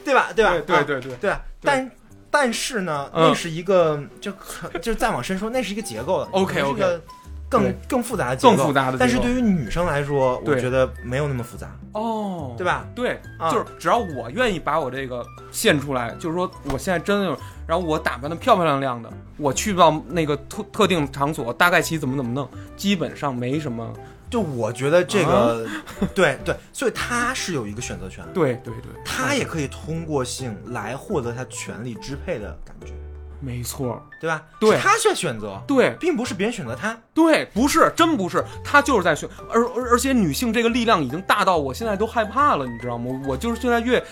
[0.05, 0.29] 对吧？
[0.35, 0.51] 对吧？
[0.51, 1.91] 啊对对对对，但
[2.31, 7.01] 但是呢，嗯那是一个就可就再往深说，那是一个结构了 OK，OK 个
[7.49, 12.85] 更更复杂的结构更复杂的但是对于女生来说，我觉得没有那么复杂，哦，对吧？
[12.93, 22.47] 对，啊就是只要我愿意把我这个献出来，就是说我现在真的有，然后我打扮的漂漂亮亮的，我去到那个特特定场所，大概其怎么怎么弄，
[22.77, 23.91] 基本上没什么。
[24.29, 32.93] 就我觉得这个，啊对对，所以他是有一个选择权的，对对对，他也可以通过性来获得他权力支配的感觉，
[33.39, 34.43] 没错，对吧？
[34.59, 36.97] 对是他选选择，对并不是别人选择他。
[37.13, 43.21] 对，不是，真不是，他就是在选，而而而且女性这个力量已经大到我现在都害怕了，你知道吗？
[43.27, 44.03] 我就是现在越，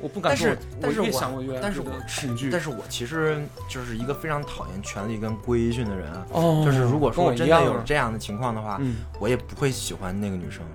[0.00, 6.26] 我不敢说但是，但是我越想我越但是我恐惧，但是我其实就是一个非常讨厌权力跟规训的人啊。
[6.32, 8.96] 哦，就是如果说真的有这样的情况的话，嗯。
[9.20, 10.74] 我也不会喜欢那个女生啊。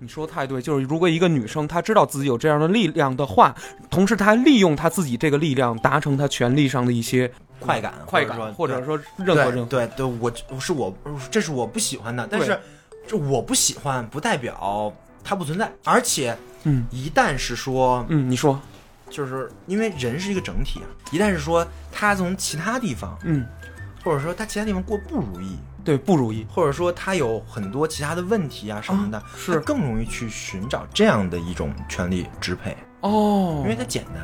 [0.00, 3.54] 你说的太对，就是如果一个女生她知道自己有这样的力量的话，
[3.90, 9.70] 同时她还利用她自己这个力量达成她权利上的一些快感，快感，或者说任何任何。
[9.70, 10.96] 对对我是我
[11.30, 12.58] 这是我不喜欢的，但是
[13.06, 14.92] 这我不喜欢不代表
[15.24, 16.86] 它不存在，而且嗯。
[16.90, 18.60] 一旦是说，嗯，你说。
[19.10, 23.42] 就是因为人是一个整体啊，一旦是说他从其他地方，嗯，
[24.04, 25.56] 或者说他其他地方过不如意，
[25.88, 34.16] 对不如意或者说他有很多其他的问题啊什么的，是更容易去寻找这样的一种权力支配，哦，因为它简单。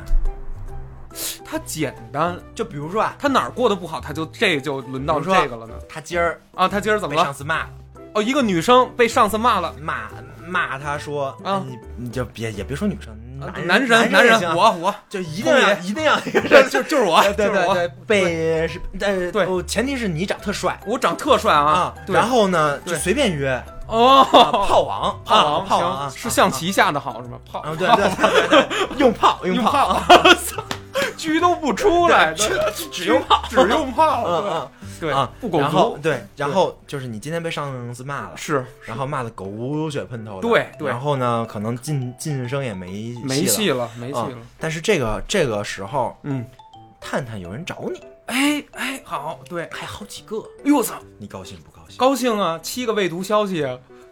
[1.42, 7.32] 他简单，就比如说啊，他哪儿过得不好，他就这就轮到说这个了呢他今儿啊，他今儿怎么被上了？
[7.32, 7.70] 司骂了。
[8.14, 9.74] 哦，一个女生被上司骂了。
[9.80, 10.08] 骂
[10.46, 24.22] 骂他说啊哎你你就别也别说女生，男男人男人，我我就一定要一定要 这就就是我，对对对，被是呃对哦前提是你长特帅我长特帅啊然后呢就随便约啊哦，
[24.66, 27.38] 炮王炮王啊炮王啊是象棋下的好是吗？
[27.50, 28.68] 炮啊对对对
[29.00, 30.22] 用炮用用炮炮，
[31.16, 32.50] 狙都不出来，只
[32.92, 34.68] 只用炮只用炮，嗯嗯
[35.00, 38.36] 对啊不后足，对然后就是你今天被上司骂了。
[38.36, 46.44] 是然后骂的狗血喷头的，对对然后呢，可能晋晋升也没没戏了，没戏啊了，但是这个这个时候，嗯，
[47.00, 51.96] 探探有人找你，哎哎，好，对，还好几个，哎呦我操，你高兴不高兴？
[51.98, 53.60] 高兴啊，七个未读消息，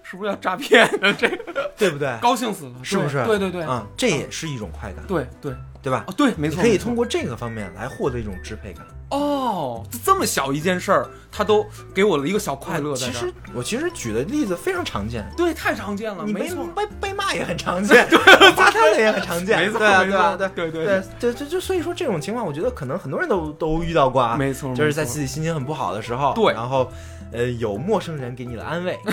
[0.03, 1.13] 是不是要诈骗的？
[1.15, 2.17] 这个 对不对？
[2.21, 3.25] 高兴死了，是不是？
[3.25, 6.05] 对对对，啊，这也是一种快感，对对，对吧？
[6.07, 8.87] 哦对，没错，你可以通过这个方面来获得一种支配感。
[9.13, 13.21] 哦，这么小一件事儿，他都给我了一个小快乐在这儿。
[13.21, 18.19] 其实我其实举的例子非常常见，对，太常见了，你被没错，被被骂也很常 见，对，
[18.57, 20.85] 发他的也很常见，没错对啊没对啊错对对对。
[20.85, 25.13] 对对，就就所以说这种情况，我觉得可能很多人都都遇到过啊，没错就是在没错。
[25.15, 26.53] 自己心情很不好的时候，对。
[26.55, 26.91] 然后
[27.33, 28.99] 呃有陌生人给你的安慰，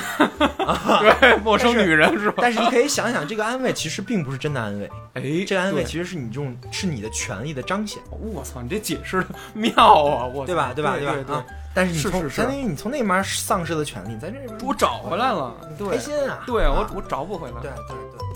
[1.22, 2.36] 对，陌生女人是吧？
[2.42, 8.02] 但是你可以想想，这个安慰其实并不是真的安慰，哎，这个安慰其实是你这种是你的权利的彰显。
[8.12, 9.74] 我操，你这解释的妙
[10.06, 10.26] 啊！
[10.26, 10.72] 我对吧？
[10.76, 10.96] 对吧？
[10.98, 11.14] 对吧？
[11.26, 11.46] 对啊！
[11.74, 16.44] 但是你从相当于你从那面丧失了权利，你在这边我找回来了，对，开心啊！
[16.46, 17.62] 对我啊我找不回来。
[17.62, 18.29] 对对对。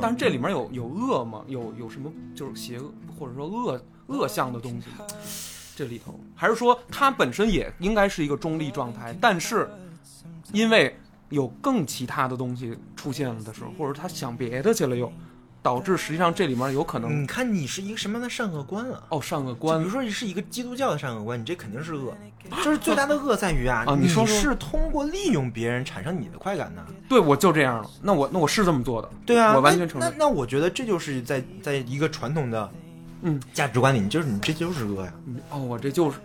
[0.00, 1.42] 但是这里面有有恶吗？
[1.46, 4.86] 有有什么就是邪恶或者说恶恶向的东西？
[5.76, 9.70] 这里头还是说它本身也应该是一个中立状态，但是
[10.52, 10.94] 因为
[11.28, 15.10] 有更其他的东西出现了的时候，或者他想别的去了又，
[15.62, 19.04] 导致实际上这里面有可能你看你是一个什么样的善恶观了？
[19.10, 22.14] 哦善恶观比如说你是一个基督教的善恶观，你这肯定是恶，
[22.64, 26.82] 就是最大的恶在于啊，你啊你说说是通过利用别人产生你的快感呢。
[27.08, 30.10] 对我就这样了，那我那我是这么做的，对啊，我完全承认。
[30.10, 32.70] 那那我觉得这就是在在一个传统的
[33.22, 35.12] 嗯价值观里，你就是你这就是恶呀。
[35.26, 36.18] 嗯哦，我这就是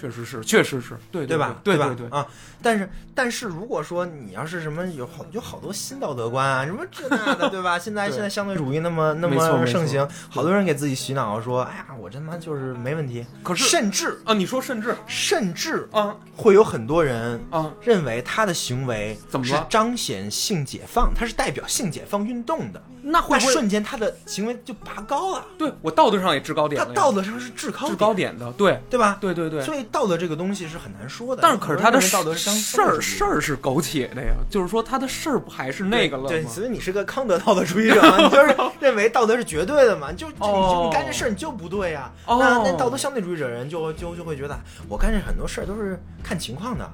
[0.00, 1.60] 确实是，确实是，对对吧？
[1.62, 1.94] 对吧？
[1.94, 2.26] 对啊，
[2.62, 7.78] 但是但是如果说你要是什么有好有好多新道德观啊，什么这那的， 对吧？
[7.78, 13.26] 现在现在相对主义那么那么盛行，好多人给自己洗脑说，哎呀，我他妈就是没问题。
[13.42, 29.18] 可是甚至啊，你说甚至甚至啊会有很多人啊，认为他的行为是怎么是彰显性解放，他是代表性解放运动的，那那会瞬间他的行为就拔高了，对我道德上也制高点他了他，道德上是制高制高点的，对对吧？
[29.20, 29.62] 对对对。
[29.62, 31.42] 所以道德这个东西是很难说的。
[31.42, 36.50] 但是可是他的道德是事彰儿事儿是苟且的呀，就是说他的事儿不还是那个了对，吗？
[36.50, 38.18] 所以你是个康德道德主义者嘛？
[38.22, 40.12] 你就是认为道德是绝对的嘛？
[40.12, 42.10] 就就你你干这事儿你就不对呀。
[42.26, 46.90] 哦那那道德相对主义者人就就就会觉得我干这很多事儿都是看情况的，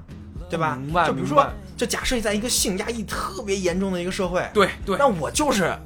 [0.48, 1.06] 对吧明白？
[1.06, 1.46] 就比如说，
[1.76, 5.76] 就假设在一个性压抑特别严重的一个社会，对对那我就是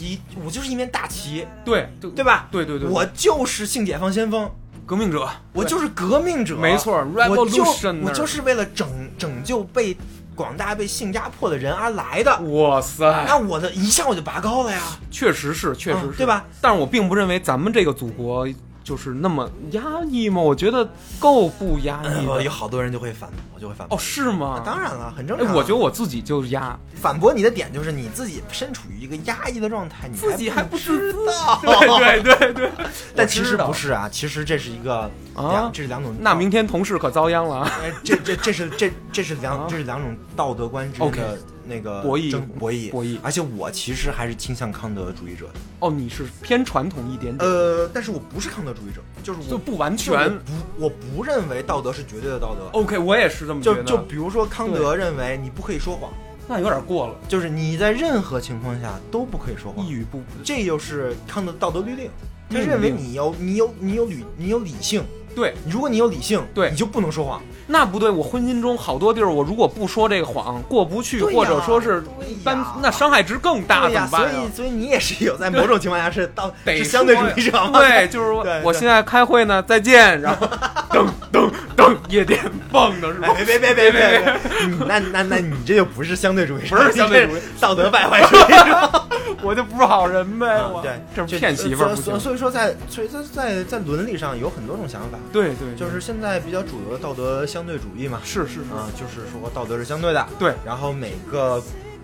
[0.00, 2.48] 一我就是一面大旗，对对对吧？
[2.50, 4.50] 对对对，我就是性解放先锋，
[4.86, 7.64] 革命者，我就是革命者，没错我就
[8.02, 8.88] 我就是为了拯
[9.18, 9.96] 拯救被
[10.34, 12.40] 广大被性压迫的人而来的。
[12.40, 14.80] 哇塞，那我的一下我就拔高了呀，
[15.10, 16.44] 确实是，确实是，嗯对吧？
[16.60, 18.46] 但是我并不认为咱们这个祖国
[18.90, 20.88] 就是那么压抑吗，我觉得
[21.20, 22.32] 够不压抑的。
[22.32, 23.96] 呃有好多人就会反驳，就会反驳。
[23.96, 24.60] 哦，是吗？
[24.66, 25.54] 当然了，很正哎，常。
[25.54, 31.60] 我觉得我自己就压，反驳你的点就是你自己身处于一个压抑的状态，你自己还不知道。
[31.62, 32.70] 对对对对。
[33.14, 35.02] 但其实不是啊，其实这是一个
[35.36, 36.12] 啊两，这是两种。
[36.18, 37.70] 那明天同事可遭殃了啊！
[37.84, 45.52] 哎，这这这是这这是两啊这是两种道德观之间 OK 的那个博弈争博弈博弈而且我其实还是倾向康德主义者的。
[45.80, 50.30] 哦，你是偏传统一点点，呃，但是我不是康德主义者，就是我就不完全。
[50.38, 52.68] 不我不认为道德是绝对的道德。
[52.78, 53.82] OK，我也是这么觉得。
[53.84, 56.12] 就就比如说康德认为你不可以说谎，
[56.48, 62.10] 那有点过了，就是你在任何情况下都不可以说谎一，语不这就是康德道德律令。
[62.52, 65.04] 他认为你有你有你有理你有理性，
[65.34, 65.54] 对。
[65.68, 67.40] 如果你有理性，对你就不能说谎。
[67.66, 74.50] 那不对，我婚姻中好多地儿，我如果不说这个谎，过不去，对呀或者说是对呀搬，那伤害值更大，对呀，所怎么办所以？
[74.56, 77.78] 所以你也是有在某种情况下是到得是相对主义者嘛？
[77.78, 80.46] 对，就是说对对我现在开会呢，再见，然后
[80.90, 81.48] 噔噔
[81.80, 83.44] 噔，夜店蹦的是吧哎，？
[83.44, 84.40] 别别别别别
[84.86, 89.06] 那那那你这就不是相对主义，不是相对主义道德败坏主义 者。
[89.42, 91.96] 我就不是好人呗，对，这就是骗媳妇儿。
[91.96, 101.62] 所以所以说在所以在在在伦理上有很多种想法，对对，就是现在比较主流的道德相对主义嘛，是是是，啊，就是说道德是相对的，对然后每个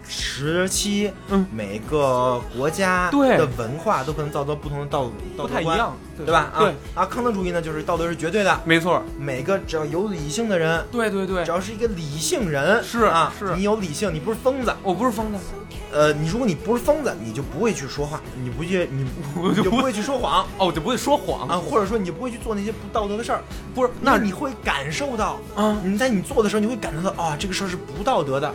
[0.08, 1.46] 时期，嗯。
[1.52, 6.26] 每个国家的文化都可能造成不同的道道德观，不太一样，对。
[6.26, 6.50] 吧？
[6.54, 11.44] 啊对，啊，康德主义呢，就是道德是绝对的，没错，每个只要有理性的人，对对对。
[11.44, 13.54] 只，要是一个理性人，是啊，是。
[13.56, 15.38] 你有理性，你不是疯子，我不是疯子，
[15.92, 20.46] 呃，你如果你不是疯子，你就不会去说话，你不去，你 我就不你就不会去说谎。
[20.58, 21.48] 哦，就不会说谎。
[21.48, 23.40] 啊，或者说你就不会去做那些不道德的事儿，
[23.74, 28.52] 不是那那你会感受到，啊，你在你做的时候，你会感受到啊，这个事儿是不道德的。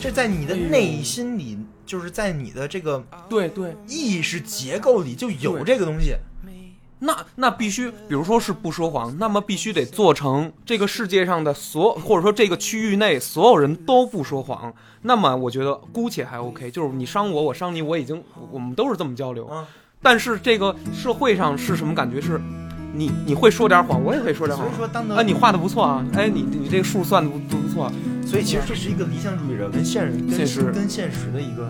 [0.00, 6.14] 这在你的内心里，就是在你的这个对对，意识结构里就有这个东西。
[6.98, 14.72] 那那必须，比如说是不说谎，那么必须得做成这个世界上的所，或者说这个区域内所有人都不说谎。
[15.02, 19.46] 那么我觉得姑且还 OK，就是你伤我，我伤你，我已经我们都是这么交流。
[19.46, 19.68] 啊，
[20.00, 22.18] 但是这个社会上是什么感觉？
[22.18, 22.40] 是，
[22.96, 24.78] 你你会说点谎，我也会说点谎所以。
[24.78, 26.04] 说，当德啊，你画的不错啊！
[26.14, 27.92] 哎，你你这个数算的不不不错。
[28.26, 31.68] 所以其实这是一个理想主义者跟现实、跟现实跟现实的一个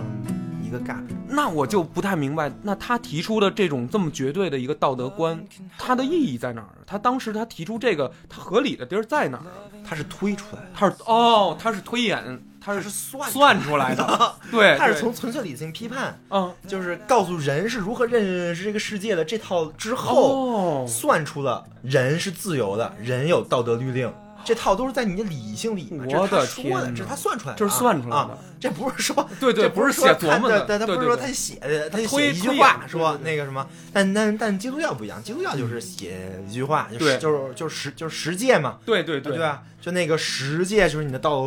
[0.65, 1.03] 一个 gap。
[1.29, 5.39] 那我就不太明白，那他提出的这种这么绝对的一个道德观，
[5.77, 6.69] 它的意义在哪儿？
[6.87, 9.45] 他当时他提出这个，他合理的地儿在哪儿？
[9.85, 24.13] 他是推出来的，他是哦，他是推演，他是它是算算出来的， 对，他是从纯粹理性批判，嗯就是告诉人是如何认识这个世界的这套之后，哦，算出了人是自由的，人有道德律令。
[24.47, 28.31] 这套都是在你的理性里嘛，这我的是他说的，天这是他算出来的啊，这是算出来的啊，
[28.61, 39.37] 这不是说对对这不不是写琢磨的他不是说他写的，他就写一句话说那个什么，但但但基督教不一样，基督教就是写一句话，就是就是就是十就是十诫嘛，对对对。
[39.37, 39.65] 吧？
[39.81, 41.43] 就那个十诫就是你的道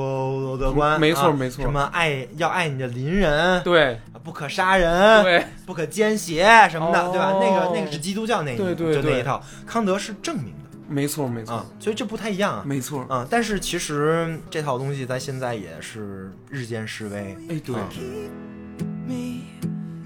[0.57, 1.61] 德观，没错啊没错。
[1.61, 3.99] 什么爱要爱你的邻人，对。
[4.23, 7.33] 不可杀人，对不可奸邪什么的，哦对吧？
[7.41, 12.63] 那个那个是基督教那一对对对就那一套，康德是证明的没错没错啊，所以这不太一样啊。
[12.65, 17.37] 没错，啊，但是其实这套东西在现在也是日渐式微。
[17.49, 17.75] 哎对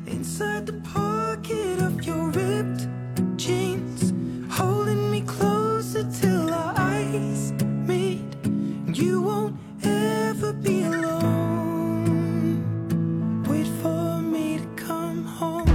[0.05, 2.87] ，inside the pocket of your ripped
[3.37, 4.13] jeans,
[4.49, 7.53] holding me closer till our eyes
[7.87, 8.19] meet.
[8.93, 9.53] You won't
[9.83, 12.61] ever be alone.
[13.49, 15.65] Wait for me to come home.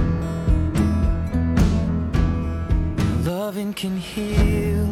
[3.25, 4.87] Loving can heal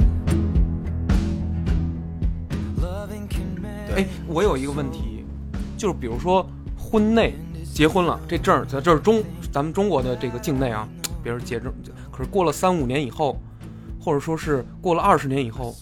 [4.37, 5.25] 我有一个问题，
[5.79, 7.33] 就是比如说婚内
[7.73, 10.87] 结婚了，这证儿在这是中咱们中国的这个境内啊，
[11.23, 11.73] 比如结证，
[12.11, 13.41] 可是过了三五年以后，
[13.99, 15.75] 或者说是过了二十年以后，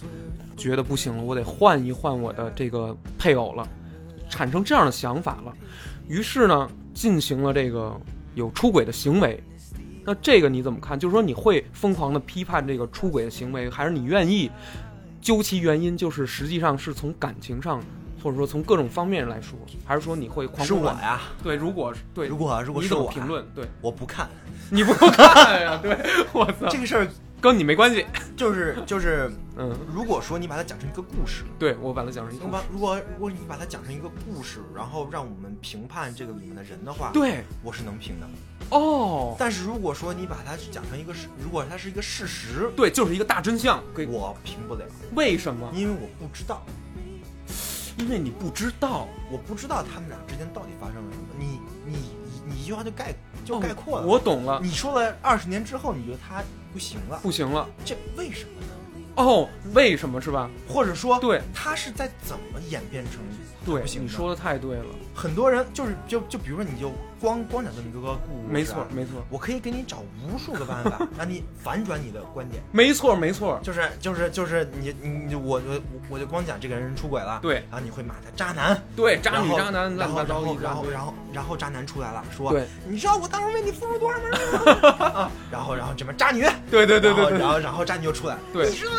[0.55, 3.67] 觉得不行了，我得换一换我的这个配偶了，
[4.29, 5.53] 产生这样的想法了，
[6.07, 7.93] 于是呢，进行了这个
[8.35, 9.43] 有出轨的行为。
[10.05, 10.97] 那这个你怎么看？
[10.97, 14.49] 就是说你会疯狂的批判这个出轨的行为，还是你愿意
[15.19, 17.83] 究其原因，就是实际上是从感情上，
[18.25, 19.55] 或者说从各种方面来说，
[19.85, 23.45] 还是说你会狂是我呀，对，如果对，如果如果是我评论？
[23.53, 24.27] 对，我不看
[24.71, 25.77] 你不看呀？
[25.79, 25.95] 对，
[26.33, 27.07] 我操， 这个事儿，
[27.39, 28.03] 跟你没关系。
[28.35, 38.27] 就是就是， 嗯，如果说你把它讲成一个故事，对我把它讲成一个如果如果如果你把它讲成一个故事，然后让我们评判这个里面的人的话，对我是能评的。
[38.71, 43.79] 哦，但是如果说你把它讲成一个事，如果它是一个事实，对，就是一个大真相。
[43.95, 45.69] 给我评不了，为什么？
[45.75, 46.65] 因为我不知道，
[47.97, 51.25] 因为你不知道，我不知道他们俩之间到底发生了什么。
[51.37, 53.13] 你你你你一句话就概
[53.45, 54.05] 就哦概括了。
[54.05, 56.43] 我懂了，你说了二十年之后，你觉得他
[56.73, 57.67] 不行了，不行了。
[57.85, 58.67] 这为什么呢？
[59.15, 60.49] 哦，为什么是吧？
[60.67, 63.21] 或者说，对他是在怎么演变成
[63.65, 72.61] 对不，行你说的太对了，很多人就是就就比如说，你就光光讲这么一个故事、啊，没错，没错，我可以给你找无数个办法， 让你反转你的观点。
[72.71, 73.59] 没错，没错。
[73.63, 77.55] 就是就是就是你你你我我我就光讲这个人出轨了，对。
[77.71, 82.65] 然后你会骂他渣男，对，渣女、渣男，然后然后然后然后然后渣男出来了，说对。
[82.87, 84.89] 你知道我当时为你付出多少吗？
[85.07, 88.69] 啊 然后然后这边渣女，对对对对然后然后渣女就出来，对。
[88.69, 88.91] 你知道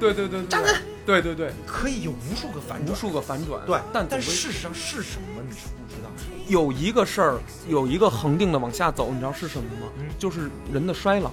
[0.00, 0.74] 对对对，渣男，
[1.04, 3.60] 对对对，可以有无数个反转，无数个反转。
[3.66, 6.10] 对，但但事实上是什么你是不知道。
[6.48, 9.92] 有一个事儿，有一个恒定的往下走，你知道是什么吗？
[9.98, 11.30] 嗯就是人的衰老，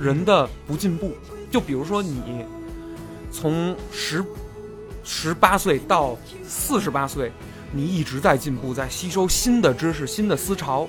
[0.00, 1.14] 人的不进步。
[1.50, 2.44] 就比如说你
[3.30, 4.24] 从十
[5.04, 7.30] 十八岁到四十八岁，
[7.72, 10.88] 你一直在进步，在吸收新的知识、新的思潮。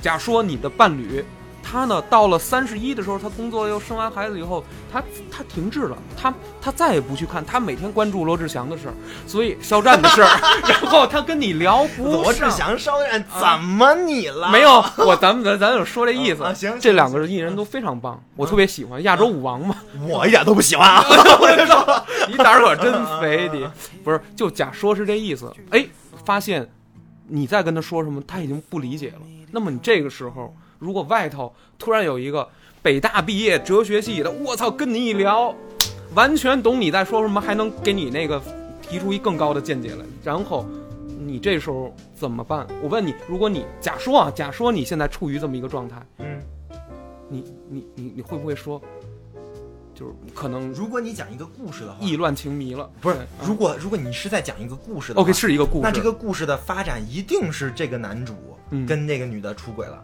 [0.00, 1.24] 假说你的伴侣，
[1.70, 8.94] 他呢到了三十一的时候，他工作又生完孩子以后，他他停滞了，他他再也不去看，他每天关注罗志祥的事儿，
[9.26, 10.28] 所以肖战的事儿，
[10.66, 14.48] 然后他跟你聊不罗志祥、肖战怎么你了？
[14.50, 16.42] 没有，我咱们咱咱就说这意思。
[16.48, 19.76] 啊行行这两个艺人都非常棒，我特别喜欢亚洲舞王嘛。
[20.08, 21.04] 我一点都不喜欢啊！
[22.28, 23.66] 你胆儿可真肥，你
[24.02, 25.52] 不是就假说是这意思。
[25.70, 25.86] 哎，
[26.24, 26.66] 发现
[27.26, 29.20] 你在跟他说什么，他已经不理解了。
[29.50, 32.48] 那么你这个时候，如果外头突然有一个
[32.82, 35.54] 北大毕业哲学系的，我操，跟你一聊，
[36.14, 38.42] 完全懂你在说什么，还能给你那个
[38.82, 40.66] 提出一更高的见解来，然后。
[41.20, 42.66] 你这时候怎么办？
[42.80, 46.40] 我问你，如果你假说啊，假说你现在处于这么一个状态，嗯，
[47.28, 48.80] 你你你你会不会说，
[49.94, 52.88] 就是可能如果你讲一个故事的话，意乱情迷了？
[53.00, 58.34] 不是对，如果如果你是在讲一个故事的话 OK 是一个故事，那这个故事的发展一定是这个男主
[58.70, 60.02] 嗯跟那个女的出轨了，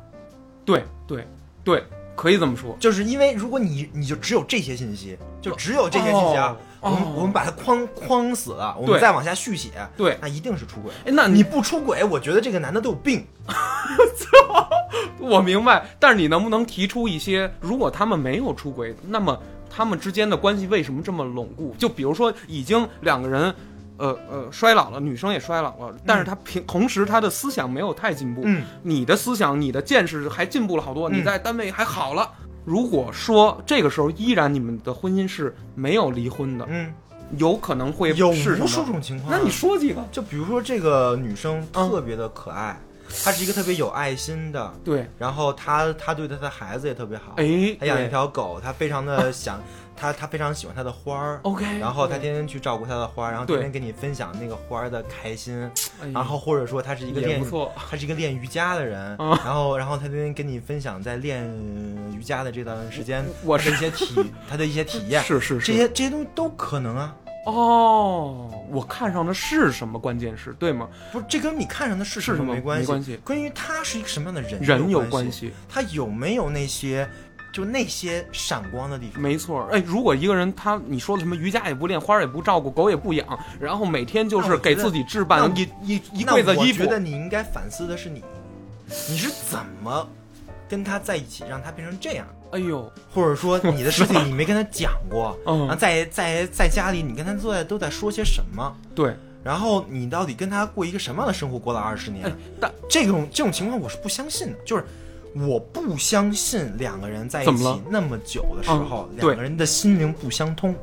[0.64, 1.26] 对对
[1.62, 1.84] 对，
[2.16, 2.76] 可以这么说。
[2.80, 10.92] 就是因为如果你你就只有这些信息，就只有这些信息啊，我们我们把它框框死了，我们再往下续写，对，那一定是出轨。
[11.04, 13.26] 哎，那你你不出轨，我觉得这个男的都有病。
[15.18, 19.38] 我明白，但是你能不能提出一些，如果他们没有出轨，那么
[19.68, 21.74] 他们之间的关系为什么这么巩固？
[21.78, 23.54] 就比如说，已经两个人。
[23.96, 32.30] 呃呃，衰老了，女生也衰老了，但是她平同时她的思想没有太进步，嗯，你的思想、你的见识还进步了好多，嗯你在单位还好了。
[32.64, 36.92] 如果说这个时候依然你们的婚姻是没有离婚的，嗯，
[37.36, 39.38] 有可能会有无数种情况啊。
[39.38, 40.02] 那你说几个？
[40.10, 42.80] 就比如说这个女生嗯特别的可爱，
[43.22, 49.60] 她是一个特别有爱心的，对，然后她她对她的孩子也特别好，哎，她养一条狗，她非常的想，
[49.96, 51.40] 她她非常喜欢他的花儿。
[51.42, 55.70] OK，然后他天天去照顾他的花儿，然后天天跟你分享那个花儿的开心，
[56.12, 61.44] 然后或者说他是一个练错，她是一个练瑜伽的人，啊然后然后他天天跟你分享在练
[62.12, 67.14] 瑜伽的这段时间，我她的一些体他的一些体验， 是是是，这些这些东西都可能啊，
[67.46, 69.98] 哦，我看上的是什么？
[69.98, 70.88] 关键是对吗？
[71.12, 77.08] 不是这跟你看上的是是什么没关没关系关于他是一个什么样的人人有关关，系，他有没有那些
[77.54, 79.22] 就那些闪光的地方？
[79.22, 79.68] 没错。
[79.70, 88.24] 哎，如果一个人他你说的什么瑜伽也不练，花儿也不照顾，狗也不养，然后每天就是给自己置办一一一那柜子衣服我觉，得你应该反思的是你，
[89.08, 90.04] 你是怎么
[90.68, 92.26] 跟他在一起，让他变成这样？
[92.50, 98.76] 哎呦，或者说你的事情你没跟他讲过，然 后嗯，在在在家里你跟他坐在都在说些什么？
[98.94, 101.58] 对，然后你到底跟他过一个什么样的生活？
[101.58, 104.84] 过了二十年，哎，但这种这种情况我是不相信的，就是
[105.34, 110.74] 我不相信两个人在一起那么久的时候，嗯两个人的心灵不相通。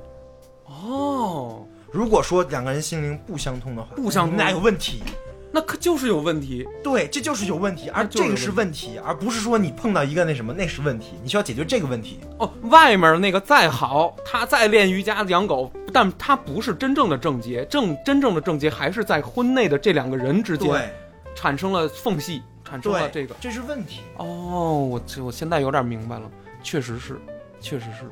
[0.66, 5.02] 哦，如果说两个人心灵不相通的话，不相通你们俩有问题。
[5.54, 6.66] 那可就是有问题。
[6.82, 12.22] 对，这就是有问题，而这个是问题，而不是说你碰到一个那什么，那是问题，你需要解决这个问题。
[12.38, 20.72] 哦，外面那个再好，他再练瑜伽养狗，但他不是真正的症结，正真正的症结还是在婚内的这两个人之间
[21.36, 22.42] 产生了缝隙，
[22.72, 23.36] 产生了，这个。
[23.42, 24.00] 这是问题。
[24.16, 26.32] 哦，我这我现在有点明白了，
[26.64, 27.20] 确实是，
[27.60, 28.10] 确实是。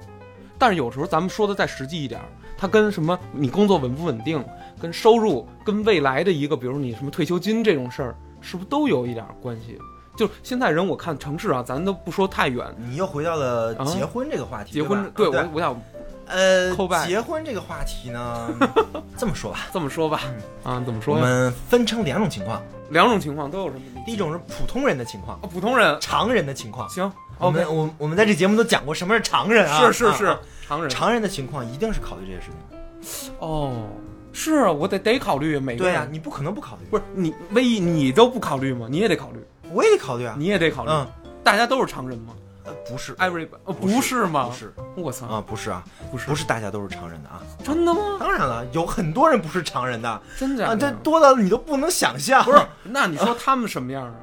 [0.58, 2.20] 但是有时候咱们说的再实际一点，
[2.58, 4.44] 它跟什么你工作稳不稳定，
[4.82, 9.80] 跟收入，跟未来的一个，比如你什么退休金这种事儿，是不是都有一点关系？
[10.18, 15.82] 就现在人，我看城市啊，咱都不说太远，你又回到了结婚这个话题，结婚，对对我我想
[16.30, 16.76] 呃
[17.06, 18.50] 结婚这个话题呢，
[19.18, 20.22] 这么说吧，这么说吧，
[20.64, 21.16] 啊，怎么说？
[21.16, 22.62] 我们分成两种情况，
[22.92, 23.82] 两种情况都有什么？
[24.06, 25.98] 第一种是普通人的情况，哦，普通人。
[26.00, 26.88] 常人的情况。
[26.90, 30.38] 行我们我我们在这节目都讲过什么是常人啊，是是是。
[30.68, 30.90] 常人。
[30.90, 33.34] 常人的情况一定是考虑这些事情。
[33.40, 33.88] 哦，
[34.34, 38.88] 是啊，我得得考虑每个人，对呀、你不可能不考虑，不是你唯一你都不考虑吗？
[38.90, 39.40] 你也得考虑，
[39.72, 40.36] 我也得考虑啊。
[40.38, 41.08] 你也得考虑，嗯，
[41.44, 42.34] 大家都是常人吗
[42.70, 44.48] 呃不是，？Every 呃不是吗？
[44.48, 47.42] 不是我操，啊，不是啊，不是不是大家都是常人的啊。
[47.64, 48.18] 真的吗？
[48.20, 50.76] 当然了，有很多人不是常人的啊，真的啊？
[50.76, 52.44] 这多到你都不能想象。
[52.44, 52.60] 不是？
[52.84, 54.14] 那你说他们什么样啊？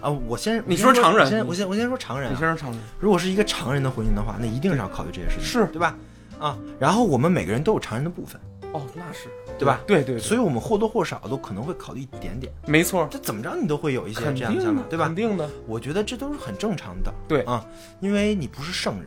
[0.02, 2.32] 啊，我先你说常人我先我先我先说常人、啊。
[2.32, 5.96] 你先说常人，如果是一个常人的婚姻的话，那一定是要考虑这些事情，是对吧？
[6.38, 8.38] 啊，然后我们每个人都有常人的部分，
[8.72, 9.28] 哦，那是
[9.58, 9.80] 对吧？
[9.86, 10.18] 对对，对。
[10.18, 15.06] 所以我们或多或少都可能会考虑一点点，没错，这怎么着你都会有一些这样的想法对吧？
[15.06, 15.14] 肯？
[15.14, 17.42] 定的，我觉得这都是很正常的，对。
[17.42, 17.64] 啊，
[18.00, 19.06] 因为你不是圣人，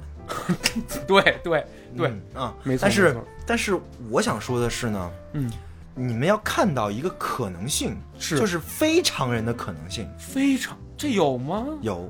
[1.07, 1.65] 对对
[1.97, 5.51] 对，嗯啊，没错但是但是我想说的是呢，嗯，
[5.95, 8.37] 你们要看到一个可能性，是。
[8.39, 10.07] 就是非常人的可能性。
[10.17, 11.65] 非常这有吗？
[11.81, 12.07] 有，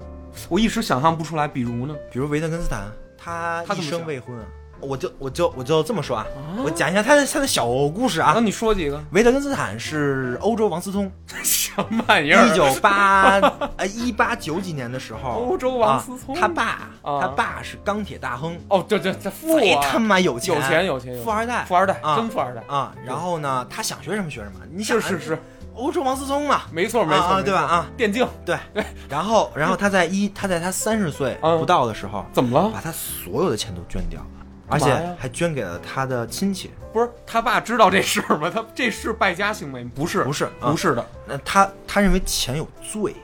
[0.49, 1.95] 我一时想象不出来，比如呢？
[2.11, 2.88] 比如维特根斯坦，
[3.18, 4.45] 他一生未婚啊，
[4.81, 8.41] 我就我就我就这么说啊，啊我讲一下他的他的小故事啊那。
[8.41, 8.99] 你说几个？
[9.11, 11.11] 维特根斯坦是欧洲王思聪，
[11.43, 12.47] 什么玩意儿？
[12.47, 13.39] 一九八
[13.77, 16.64] 呃一八九几年的时候，欧洲王思聪啊他爸
[17.03, 22.93] 啊他爸是钢铁大亨，哦，对对这富啊贼他妈有钱，有钱富二代，富二代，啊真富二代，啊。
[23.06, 25.39] 然后呢，他想学什么学什么，你想是是是，
[25.76, 27.88] 欧洲王思聪嘛，没错没错，对吧啊？
[27.95, 32.69] 电竞对对，然后然后他在一他在他三十岁嗯不到的时候，怎么了？
[32.73, 34.39] 把他所有的钱都捐掉了，
[34.70, 36.72] 而且还捐给了他的亲戚。
[36.91, 38.52] 不是他爸知道这事儿吗？
[38.54, 39.91] 他这是败家行为吗？
[39.94, 41.06] 不是，不是啊不是的。
[41.28, 43.16] 那他他认为钱有罪，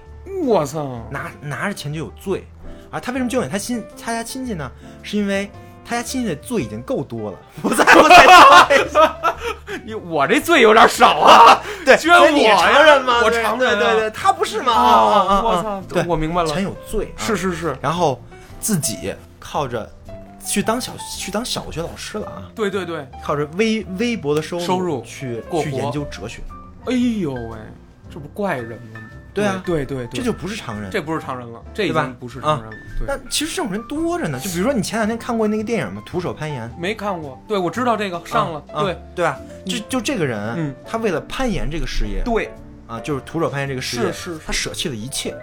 [0.43, 1.01] 我操！
[1.09, 2.47] 拿拿着钱就有罪，
[2.91, 4.71] 啊他为什么捐给他亲他家亲戚呢？
[5.01, 5.49] 是因为
[5.83, 8.15] 他家亲戚的罪已经够多了，不再不再
[9.83, 11.61] 你我这罪有点少啊！
[11.85, 13.21] 对，捐我呀常人吗？
[13.23, 14.71] 我承认啊对对对，他不是吗？
[14.73, 15.83] 啊啊啊啊我操！
[15.89, 18.21] 对，我明白了，钱有罪，啊是是是，然后
[18.59, 19.87] 自己靠着
[20.45, 23.07] 去当小去当小学老师了啊，对对对。
[23.23, 26.41] 靠着微微薄的收入收入去去研究哲学，
[26.85, 27.57] 哎呦喂，
[28.09, 29.09] 这不怪人了吗？
[29.33, 30.89] 对啊对对对，这就不是常人。
[30.89, 32.77] 这不是常人了，这已经不是常人了。
[32.97, 36.01] 对，那其实这种人多着呢，就比如说你前两天看过那个电影吗？
[36.05, 37.37] 徒手攀岩没看过。
[37.45, 38.63] 对，我知道这个上了。
[38.73, 39.37] 对对吧？
[39.65, 42.49] 就就这个人，嗯他为了攀岩这个事业对，
[42.87, 45.35] 啊，就是徒手攀岩这个事业，是是是他舍弃了一切，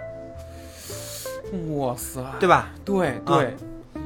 [1.77, 2.71] 哇塞，对吧？
[2.83, 3.55] 对对，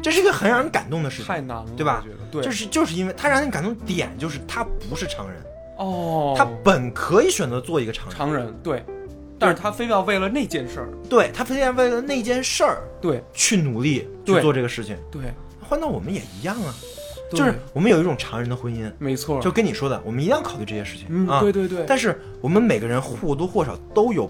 [0.01, 2.03] 这是一个很让人感动的事情，太难了，对吧？
[2.31, 5.41] 对，就是就是因为他让人感动点就是他不是常人，
[5.77, 8.83] 哦，他本可以选择做一个常人，常人对，
[9.39, 13.23] 但是他非要为了那件事儿，对他非要为了那件事儿对。
[13.33, 14.97] 去努力去做这个事情。
[15.11, 15.21] 对，
[15.61, 16.73] 换到我们也一样啊，
[17.31, 21.41] 就是我们有一种常人的婚姻，没错，就跟你说的，我们一定要考虑这些事情、嗯，啊。
[21.41, 24.29] 对对对，但是我们每个人或多或少都有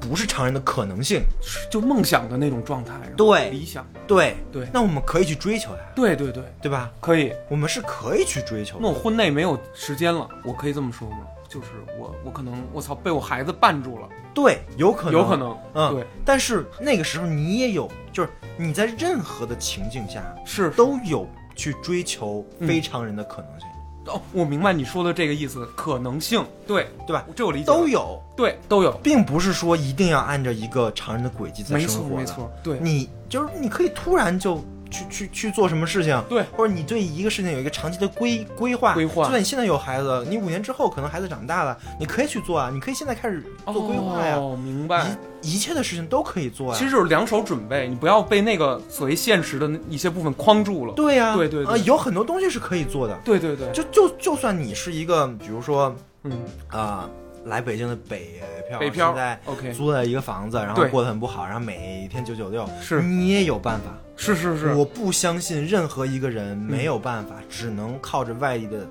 [0.00, 4.66] 不是常人的可能性，是就梦想的那种状态，对理想，对对。
[4.72, 6.90] 那我们可以去追求呀，对对对，对吧？
[7.00, 7.32] 可以。
[7.48, 8.78] 我们是可以去追求。
[8.80, 11.18] 那我婚内没有时间了，我可以这么说吗？
[11.48, 11.68] 就是
[11.98, 20.70] 我我可能我操被我孩子绊住了，对，有可能，有可能，嗯，对，但是那个时候你也有，就是你在任何的情境下是。
[20.70, 23.68] 都有去追求非常人的可能性，
[24.06, 27.24] 哦，我明白你说的这个意思，可能性，对对吧？
[27.36, 27.78] 这我理解了。
[27.78, 32.78] 都，有，对都有，并不是说一定要按照一个常人的轨迹在生活的没错，对。
[32.80, 45.06] 你就是你可以突然就去去去做什么事情，对或者你对一个事情有一个长期的规规划，规划就算你现在有孩子，你五年之后可能孩子长大了，你可以去做啊，你可以现在开始做规划呀，哦，明白。
[45.42, 46.78] 一一切的事情都可以做呀。
[46.78, 50.92] 其实就是两手准备，你不要被那个所谓现实的一些部分框住了。
[50.92, 53.18] 对呀、对对对啊，有很多东西是可以做的。
[53.24, 55.94] 对对对，就就就算你是一个，比如说
[56.24, 56.32] 嗯，
[56.68, 57.08] 啊、
[57.44, 63.86] 来北京的北漂，北漂现在 OK 租了一个房子，然后过得很不好，然后每天九九六，是你也有办法。
[64.16, 68.86] 是是是，我不相信任何一个人没有办法，只能靠着外力的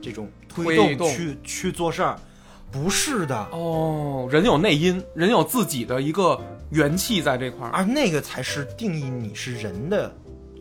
[0.00, 2.16] 这种推推动去去做事儿，
[2.70, 6.40] 不是的，哦，人有内因，人有自己的一个
[6.70, 7.70] 元气在这块儿。
[7.72, 10.14] 而那个才是定义你是人的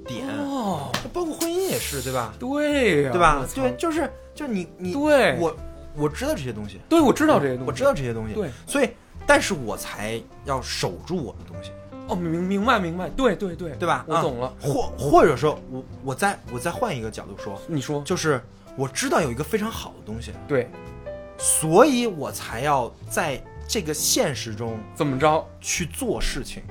[0.07, 2.34] 点，哦，包括婚姻也是，对吧？
[2.39, 5.56] 对呀、对吧对，就是就是你你对我
[5.95, 8.89] 我知道这些东西，对，我知道这些东西，我知道这些东西，对，所以
[9.26, 11.72] 但是我才要守住我的东西，
[12.07, 13.95] 哦，明明白明白，对对对，对吧？
[13.95, 14.53] 啊我懂了。
[14.61, 18.01] 或或者说我我再我再换一个角度说，你说。
[18.03, 18.41] 就是
[18.76, 20.69] 我知道有一个非常好的东西，对，
[21.38, 25.45] 所以我才要在这个现实中怎么着？
[25.59, 26.63] 去做事情。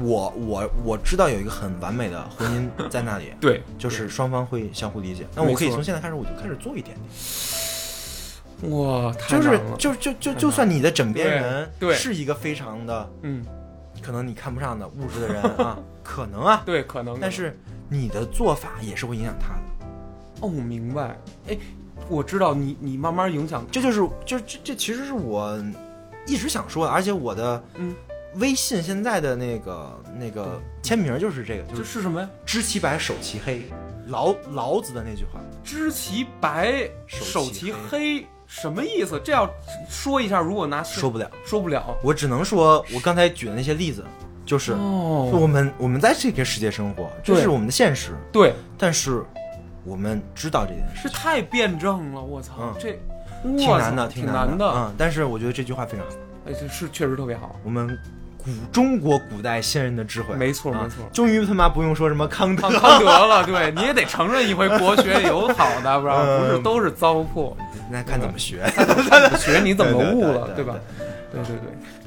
[0.00, 5.26] 我我我知道有一个很完美的婚姻在那里， 对，就是双方会相互理解。
[5.34, 7.08] 那我可以从现在开始，我就开始做一点点。
[8.62, 13.44] 哇，太就是就就就就算你的枕边人是一个非常的嗯，
[14.02, 17.56] 可能你看不上的物质的人啊，可能啊，对，可能，但是
[17.88, 19.62] 你的做法也是会影响他的。
[20.40, 21.16] 哦，我明白，
[21.48, 21.56] 哎，
[22.08, 25.56] 我知道你你慢慢影响，这就是就这这其实是我
[26.26, 27.94] 一直想说的，而且我的嗯，
[28.36, 32.28] 微信现在的那个那个签名就是这个，就是是什么呀？
[32.44, 33.62] 知其白守其黑，
[34.08, 35.40] 老老子的那句话。
[35.64, 39.20] 知其白，手手其其黑，什么意思？
[39.22, 39.48] 这要
[39.88, 44.02] 说一下，如果拿说不了，说不了，我只能说，我刚才举的那些例子，
[44.44, 49.22] 就是哦，我们我们在这个世界生活，这对是我们的现实，对，但是
[49.84, 52.74] 我们知道这件事，是太辩证了，我操，嗯。
[52.80, 52.98] 这
[53.56, 56.16] 挺难的，挺难的，嗯，但是我觉得这句话非常好，
[56.46, 57.96] 哎，这是确实特别好，我们
[58.48, 60.96] 古中国古代先人的智慧，没错啊没错。
[61.12, 62.62] 终于他妈不用说什么康德。
[62.62, 67.54] 康康德了，对，你也得承认一回国学有好的，不然不是嗯都是糟粕，
[67.90, 68.64] 那看怎么学。
[69.38, 70.74] 学你怎么悟了，对吧？
[71.30, 71.56] 对对。
[71.56, 71.56] 对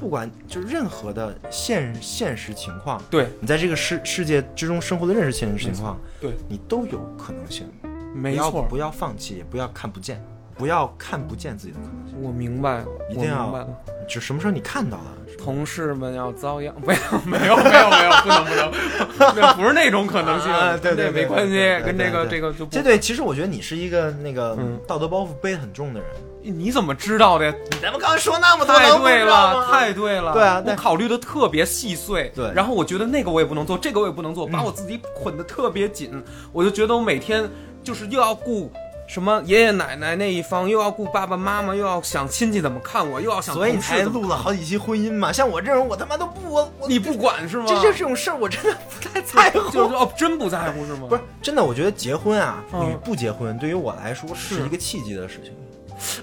[0.00, 7.64] 不管就是任何的现现实情况，对，你在这个世世界之中生活的认识现实情况，对，你都有可能性。
[8.12, 10.20] 没错不，要放弃，也不要看不见，
[10.62, 12.22] 不要看不见自己的可能性。
[12.22, 13.68] 我明白了，一定要明白了。
[14.08, 15.04] 就什么时候你看到了，
[15.36, 22.80] 同事们要遭殃， 没有没有没有没有，不能不能， 那不是那种可能性啊，对对没关系，跟这个这个就不这。
[22.80, 26.08] 对，其实我觉得你是一个那个嗯道德包袱背得很重的人。
[26.44, 27.52] 你怎么知道的呀？
[27.82, 30.32] 咱们刚才说那么多，太对了，太对了。
[30.32, 32.30] 对啊我考虑的特别细碎。
[32.36, 36.22] 对然后我觉得那个我也不能做，这个我也不能做，把我自己捆得特别紧。
[36.52, 37.48] 我就觉得我每天
[37.82, 38.72] 就是又要顾
[39.12, 45.30] 什么爷爷奶奶那一方，又要顾爸爸妈妈，又要想亲戚怎么看我，又要想所以你才录了好几期婚姻嘛。
[45.30, 47.66] 像我这种，我他妈都不我我你不管是吗？
[47.68, 49.68] 这这这种事儿，我真的不太在乎。
[49.70, 51.08] 就是哦，真不在乎是吗？
[51.10, 55.52] 不是真的，我觉得结婚啊嗯与不结婚，对于我来说是是一个契机的事情。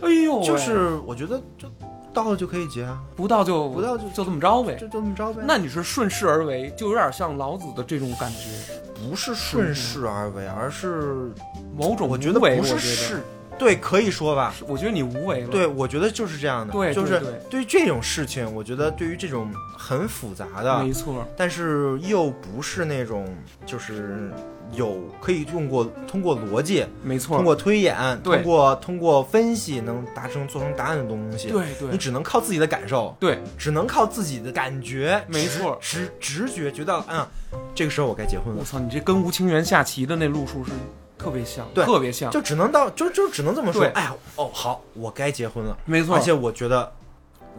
[0.01, 1.67] 哎呦，就是我觉得就
[2.13, 4.87] 到了就可以结啊，不到就不到就就这么着呗就。
[4.87, 5.43] 这么着呗。
[5.45, 8.49] 那你是顺势而为，就有点像老子的这种感觉，
[8.95, 11.31] 不是顺势而为，而是
[11.75, 13.21] 某种我觉得不是势，
[13.57, 14.53] 对，可以说吧。
[14.67, 15.47] 我觉得你无为了。
[15.49, 16.73] 对，我觉得就是这样的。
[16.73, 23.27] 对就是对于这种事情，我觉得对于这种很复杂的没，错，但是又不是那种
[23.65, 24.31] 就是
[24.73, 31.49] 有可以用过通过逻辑、没错，通过推演、对通过通过分析能达成做成答案的东西。
[31.49, 37.25] 对对你只能靠自己的感受，对，只能靠自己的感觉，没错直直直觉觉到，嗯，
[37.73, 38.63] 这个时候我该结婚了我。
[38.63, 40.71] 操，你这跟吴清源下棋的那路数是
[41.17, 43.83] 特别像，对特别像，就只能到就就只能这么说。
[43.95, 45.77] 哎呀，哦，好，我该结婚了。
[45.85, 46.91] 没错，而且我觉得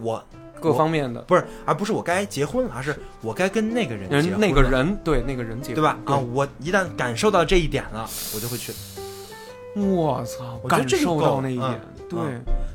[0.01, 0.23] 我
[0.61, 1.19] 各方面的。
[1.23, 5.97] 不是，而不是我该结婚了，而是我该跟那个人结婚人那个，人对那个人结婚对吧？
[6.05, 8.71] 啊，我一旦感受到这一点了，我就会去。
[9.75, 12.19] 我操，我感受到那一点，嗯对，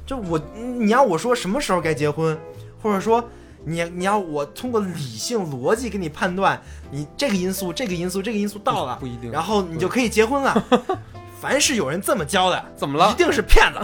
[0.07, 2.39] 就我，你要我说什么时候该结婚，
[2.83, 3.23] 或者说
[3.65, 6.59] 你你要我通过理性逻辑给你判断，
[6.91, 10.65] 你这个因素、这个因素、这个因素到了，不一定然后你就可以结婚了。
[11.39, 13.13] 凡是有人这么教的，怎么了？
[13.13, 13.79] 一定是骗子，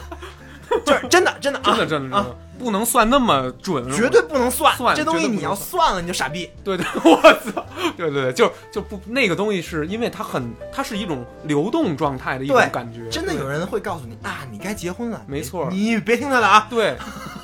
[0.84, 6.50] 就是真的真的啊真的真的真啊的不能算那么准，绝对不能算，算这东西你要算了你就傻逼。
[6.64, 7.20] 对对， 我
[7.52, 7.64] 操，
[7.96, 16.66] 对对对，就就不那个东西是因为它很，它是一种流动状态的一种感觉，真的有人会告诉你啊，你该结婚了，没错你你别听他的啊。
[16.70, 16.96] 对，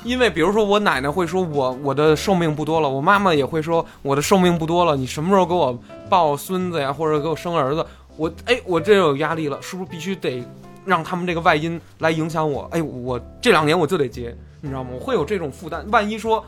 [0.03, 5.79] 因为比如说我奶奶会说我我的寿命不多了，我妈妈也会说我的寿命不多了，你什么时候给我
[6.09, 7.85] 抱孙子呀，或者给我生儿子？
[8.17, 10.43] 我哎，我这有压力了，是不是必须得
[10.85, 12.67] 让他们这个外因来影响我？
[12.71, 14.89] 哎，我这两年我就得结，你知道吗？
[14.93, 15.85] 我会有这种负担。
[15.91, 16.43] 万一说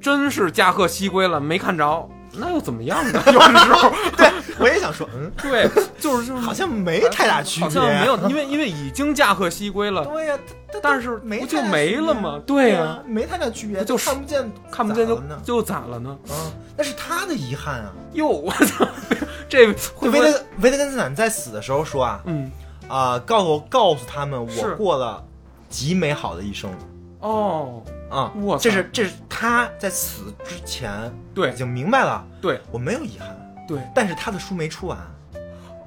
[0.00, 3.22] 真是驾鹤西归了，没看着，那又怎么样呢？
[3.26, 5.68] 有的时候， 对，我也想说，嗯， 对，
[5.98, 10.38] 就是就是好像没太大区别，好像没有，因为因为已经驾鹤西归了，对呀、
[10.72, 16.16] 它但是没不就没了吗啊对呀呀、没太大区别，就看不见，看不见就就咋了呢？
[16.28, 16.34] 啊，
[16.76, 17.92] 那是他的遗憾啊。
[18.12, 18.86] 哟，我操，
[19.48, 19.74] 这维？
[19.74, 22.50] 特维特根斯坦在死的时候说啊，嗯，
[22.88, 25.22] 啊、告诉告诉他们我过了
[25.68, 26.70] 极美好的一生
[27.20, 28.32] 哦，啊！
[28.40, 33.36] 我这是这是他在死之前对已经明白了，对我没有遗憾，
[33.66, 34.96] 对，但是他的书没出完，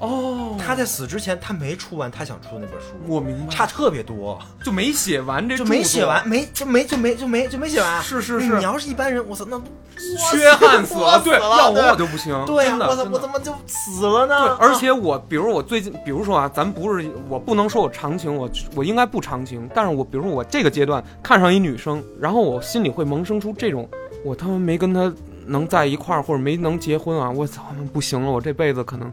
[0.02, 8.02] 哦，他在死之前他没出完他想出的那本书，我明白，差特别多，就没写完这就没写完，，没就没就没就没就没写完。
[8.02, 9.65] 是是是你要是一般人，我操，那不
[10.32, 14.57] 缺憾死了，对，要我我就不行，对呀、我操，我怎么就死了呢？
[14.57, 23.88] 对，而且我，比如我最近，比如说啊，咱不是我不能说我长情，我我应该不长情，但是我比如说我这个阶段看上一女生，然后我心里会萌生出这种，
[24.26, 25.14] 我他妈没跟她
[25.45, 27.64] 能在一块儿，或者没能结婚啊，我操，
[27.94, 29.11] 不行了，我这辈子可能，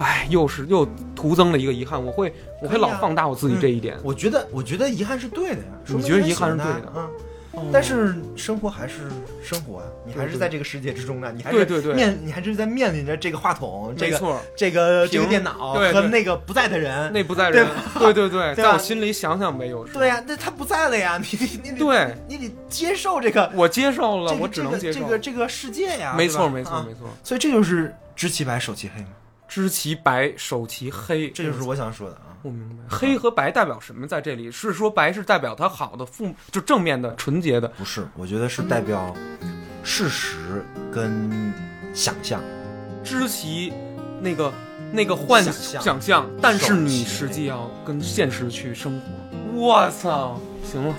[0.00, 3.96] 哎，又是又徒增了一个遗憾，我会我会老放大我自己这一点。
[4.02, 5.64] 我觉得，我觉得遗憾是对的呀。
[5.86, 7.06] 你觉得遗憾是对的啊？
[7.52, 9.10] 哦但是生活还是
[9.42, 17.12] 生活啊，你还是在这个世界之中的，你还是对对对面，你还是在面临着这个话筒，这个，这个这个电脑和那个不在的人。
[17.12, 17.68] 那不在对人，
[17.98, 26.14] 对对对， 在我心里想想没有，对呀，那他不在了呀，你你你得对你得接受这个，我接受了，我只能接受这个这，个世界呀。
[26.16, 29.08] 没错没错没错，所以这就是知其白，守其黑嘛，
[29.50, 32.38] 知其白，守其黑，这就是我想说的啊。
[32.40, 34.06] 不明白，黑和白代表什么？
[34.06, 39.12] 在这里是说白是代表它好的、负就正面的、纯洁的，不是，我觉得是代表
[39.82, 41.52] 事实跟
[41.92, 42.40] 想象。
[43.02, 43.72] 知其
[44.20, 44.52] 那个
[44.92, 49.06] 那个幻想象想象，但是你实际要跟现实去生活。
[49.52, 50.40] 我操！
[50.62, 50.94] 行了，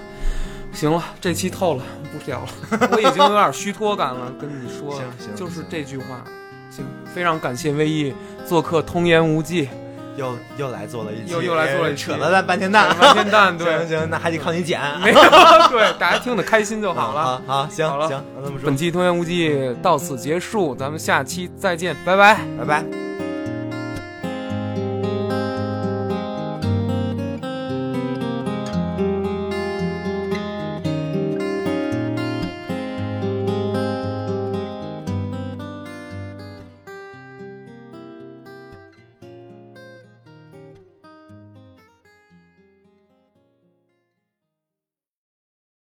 [0.74, 4.32] 行了，这期透了，不聊了， 我已经有点虚脱感了。
[4.40, 6.26] 跟你说，行行就是这句话。
[6.72, 6.84] 行，
[7.14, 8.14] 非常感谢魏毅
[8.48, 9.70] 做客通言无忌，
[10.16, 14.80] 又又来做了一期，又又来做了一期扯了半天蛋，半天蛋，对 行，行，那还得靠你剪。
[15.04, 15.22] 没有，
[15.70, 17.42] 对，大家听得开心就好了。
[17.46, 22.40] 好，好，行好了行，那这么说本，期通言无忌到此结束，咱们下期再见，拜拜。
[22.58, 23.11] 拜拜。